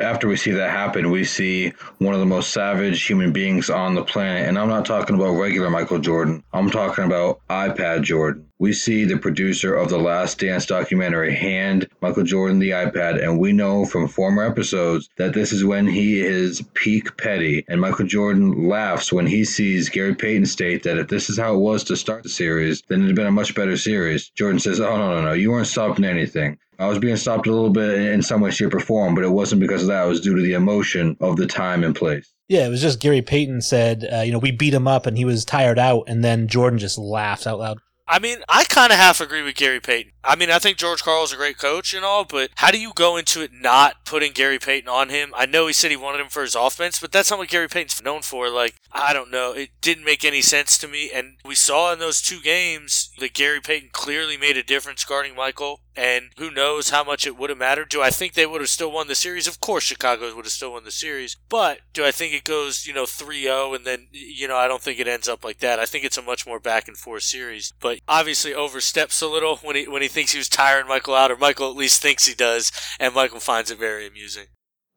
[0.00, 3.94] after we see that happen, we see one of the most savage human beings on
[3.94, 4.48] the planet.
[4.48, 8.48] And I'm not talking about regular Michael Jordan, I'm talking about iPad Jordan.
[8.60, 13.40] We see the producer of the Last Dance documentary hand Michael Jordan the iPad, and
[13.40, 17.64] we know from former episodes that this is when he is peak petty.
[17.68, 21.54] And Michael Jordan laughs when he sees Gary Payton state that if this is how
[21.54, 24.30] it was to start the series, then it'd have been a much better series.
[24.30, 26.56] Jordan says, Oh, no, no, no, you weren't stopping anything.
[26.78, 29.30] I was being stopped a little bit in some way, shape, or form, but it
[29.30, 30.04] wasn't because of that.
[30.04, 32.32] It was due to the emotion of the time and place.
[32.48, 35.16] Yeah, it was just Gary Payton said, uh, you know, we beat him up and
[35.16, 37.78] he was tired out, and then Jordan just laughed out loud.
[38.06, 40.12] I mean, I kind of half agree with Gary Payton.
[40.24, 42.80] I mean, I think George Karl is a great coach and all, but how do
[42.80, 45.32] you go into it not putting Gary Payton on him?
[45.36, 47.68] I know he said he wanted him for his offense, but that's not what Gary
[47.68, 48.48] Payton's known for.
[48.48, 49.52] Like, I don't know.
[49.52, 51.10] It didn't make any sense to me.
[51.14, 55.34] And we saw in those two games that Gary Payton clearly made a difference guarding
[55.34, 55.80] Michael.
[55.96, 57.88] And who knows how much it would have mattered.
[57.88, 59.46] Do I think they would have still won the series?
[59.46, 61.36] Of course, Chicago would have still won the series.
[61.48, 64.66] But do I think it goes, you know, 3 0 and then, you know, I
[64.66, 65.78] don't think it ends up like that.
[65.78, 67.72] I think it's a much more back and forth series.
[67.78, 71.30] But obviously oversteps a little when he, when he thinks he was tiring Michael out,
[71.30, 74.46] or Michael at least thinks he does, and Michael finds it very amusing.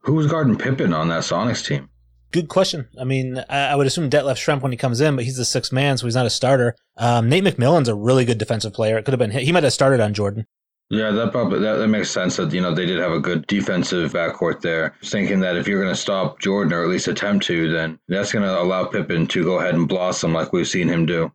[0.01, 1.89] Who was guarding Pippen on that Sonics team?
[2.31, 2.87] Good question.
[2.99, 5.45] I mean, I, I would assume Detlef Schrempf when he comes in, but he's the
[5.45, 6.75] sixth man, so he's not a starter.
[6.97, 8.97] Um, Nate McMillan's a really good defensive player.
[8.97, 10.45] It could have been he might have started on Jordan.
[10.89, 12.37] Yeah, that probably that, that makes sense.
[12.37, 14.95] That you know they did have a good defensive backcourt there.
[15.03, 18.31] Thinking that if you're going to stop Jordan or at least attempt to, then that's
[18.31, 21.31] going to allow Pippen to go ahead and blossom like we've seen him do.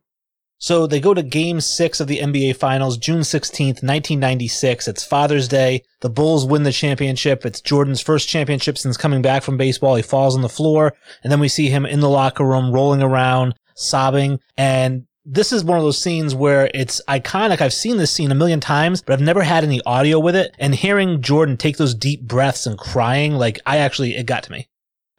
[0.63, 4.87] So they go to game six of the NBA Finals, June 16th, 1996.
[4.87, 5.83] It's Father's Day.
[5.99, 7.45] The Bulls win the championship.
[7.45, 9.95] It's Jordan's first championship since coming back from baseball.
[9.95, 13.01] He falls on the floor, and then we see him in the locker room rolling
[13.01, 14.39] around, sobbing.
[14.55, 17.59] And this is one of those scenes where it's iconic.
[17.59, 20.55] I've seen this scene a million times, but I've never had any audio with it.
[20.59, 24.51] And hearing Jordan take those deep breaths and crying, like I actually, it got to
[24.53, 24.69] me.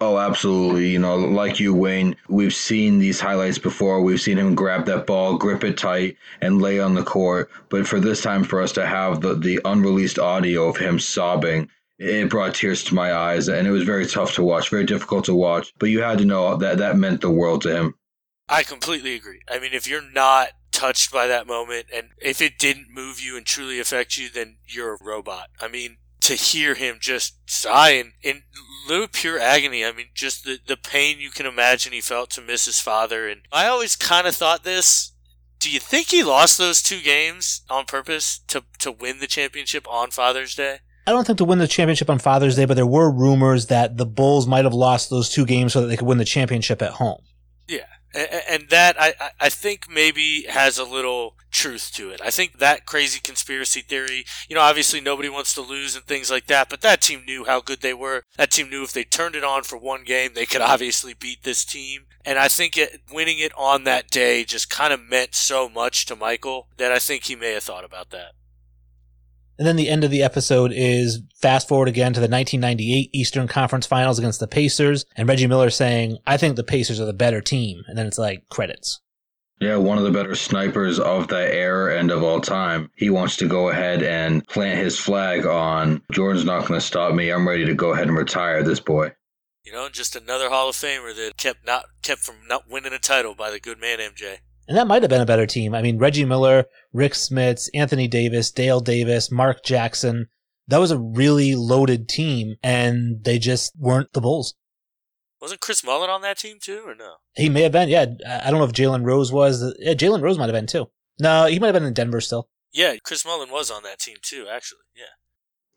[0.01, 0.89] Oh, absolutely.
[0.89, 4.03] You know, like you, Wayne, we've seen these highlights before.
[4.03, 7.51] We've seen him grab that ball, grip it tight, and lay on the court.
[7.69, 11.71] But for this time, for us to have the, the unreleased audio of him sobbing,
[11.99, 13.49] it brought tears to my eyes.
[13.49, 15.73] And it was very tough to watch, very difficult to watch.
[15.79, 17.95] But you had to know that that meant the world to him.
[18.49, 19.41] I completely agree.
[19.49, 23.37] I mean, if you're not touched by that moment and if it didn't move you
[23.37, 25.47] and truly affect you, then you're a robot.
[25.61, 28.43] I mean, to hear him just sigh in, in
[28.89, 29.85] little pure agony.
[29.85, 33.29] I mean, just the, the pain you can imagine he felt to miss his father.
[33.29, 35.13] And I always kind of thought this.
[35.59, 39.87] Do you think he lost those two games on purpose to, to win the championship
[39.89, 40.79] on Father's Day?
[41.07, 43.97] I don't think to win the championship on Father's Day, but there were rumors that
[43.97, 46.81] the Bulls might have lost those two games so that they could win the championship
[46.81, 47.23] at home.
[47.69, 52.21] Yeah, and that I, I think maybe has a little truth to it.
[52.23, 56.31] I think that crazy conspiracy theory, you know, obviously nobody wants to lose and things
[56.31, 58.25] like that, but that team knew how good they were.
[58.37, 61.43] That team knew if they turned it on for one game, they could obviously beat
[61.43, 62.07] this team.
[62.25, 66.07] And I think it, winning it on that day just kind of meant so much
[66.07, 68.33] to Michael that I think he may have thought about that.
[69.59, 73.47] And then the end of the episode is fast forward again to the 1998 Eastern
[73.47, 77.13] Conference Finals against the Pacers, and Reggie Miller saying, I think the Pacers are the
[77.13, 77.85] better team.
[77.87, 79.01] And then it's like credits.
[79.61, 82.91] Yeah, one of the better snipers of that era and of all time.
[82.97, 87.15] He wants to go ahead and plant his flag on Jordan's not going to stop
[87.15, 87.31] me.
[87.31, 89.13] I'm ready to go ahead and retire this boy.
[89.65, 92.99] You know, just another Hall of Famer that kept not kept from not winning a
[92.99, 94.39] title by the good man MJ.
[94.67, 95.75] And that might have been a better team.
[95.75, 100.29] I mean, Reggie Miller, Rick Smits, Anthony Davis, Dale Davis, Mark Jackson.
[100.69, 104.55] That was a really loaded team, and they just weren't the Bulls.
[105.43, 107.17] Wasn't Chris Mullin on that team too, or no?
[107.35, 107.91] He may have been.
[107.91, 109.75] Yeah, I don't know if Jalen Rose was.
[109.79, 110.87] Yeah, Jalen Rose might have been too.
[111.21, 112.49] No, he might have been in Denver still.
[112.73, 114.47] Yeah, Chris Mullin was on that team too.
[114.51, 115.05] Actually, yeah.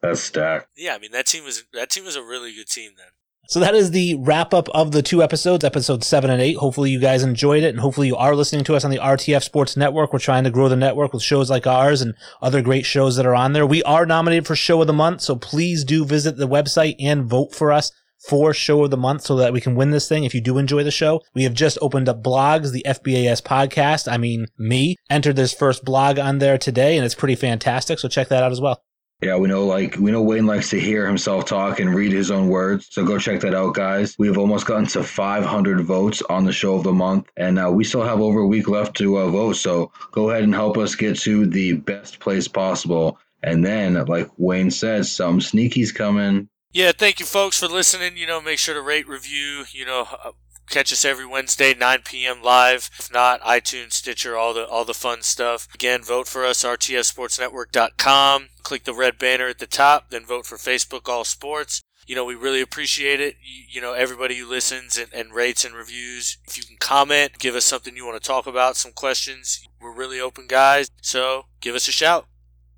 [0.01, 0.69] That's stacked.
[0.77, 3.07] Yeah, I mean that team was that team was a really good team then.
[3.49, 6.57] So that is the wrap up of the two episodes, episode seven and eight.
[6.57, 9.41] Hopefully you guys enjoyed it and hopefully you are listening to us on the RTF
[9.41, 10.11] Sports Network.
[10.11, 13.25] We're trying to grow the network with shows like ours and other great shows that
[13.25, 13.65] are on there.
[13.65, 15.21] We are nominated for show of the month.
[15.21, 17.93] So please do visit the website and vote for us
[18.27, 20.25] for show of the month so that we can win this thing.
[20.25, 24.11] If you do enjoy the show, we have just opened up blogs, the FBAS podcast.
[24.11, 27.99] I mean, me entered this first blog on there today and it's pretty fantastic.
[27.99, 28.81] So check that out as well.
[29.21, 32.29] Yeah, we know like we know Wayne likes to hear himself talk and read his
[32.29, 32.87] own words.
[32.91, 34.15] So go check that out, guys.
[34.19, 37.83] We've almost gotten to 500 votes on the show of the month, and uh, we
[37.83, 39.53] still have over a week left to uh, vote.
[39.53, 43.17] So go ahead and help us get to the best place possible.
[43.41, 46.49] And then, like Wayne says, some sneakies coming.
[46.71, 48.17] Yeah, thank you, folks, for listening.
[48.17, 49.63] You know, make sure to rate, review.
[49.71, 50.31] You know, uh,
[50.69, 52.41] catch us every Wednesday, 9 p.m.
[52.41, 52.89] live.
[52.99, 55.67] If not, iTunes, Stitcher, all the all the fun stuff.
[55.73, 58.49] Again, vote for us, rtfsportsnetwork.com.
[58.63, 61.81] Click the red banner at the top, then vote for Facebook All Sports.
[62.05, 63.35] You know, we really appreciate it.
[63.43, 66.37] You, you know, everybody who listens and, and rates and reviews.
[66.45, 69.67] If you can comment, give us something you want to talk about, some questions.
[69.81, 72.27] We're really open guys, so give us a shout.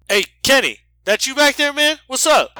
[0.07, 1.97] Hey, Kenny, that you back there, man?
[2.07, 2.51] What's up?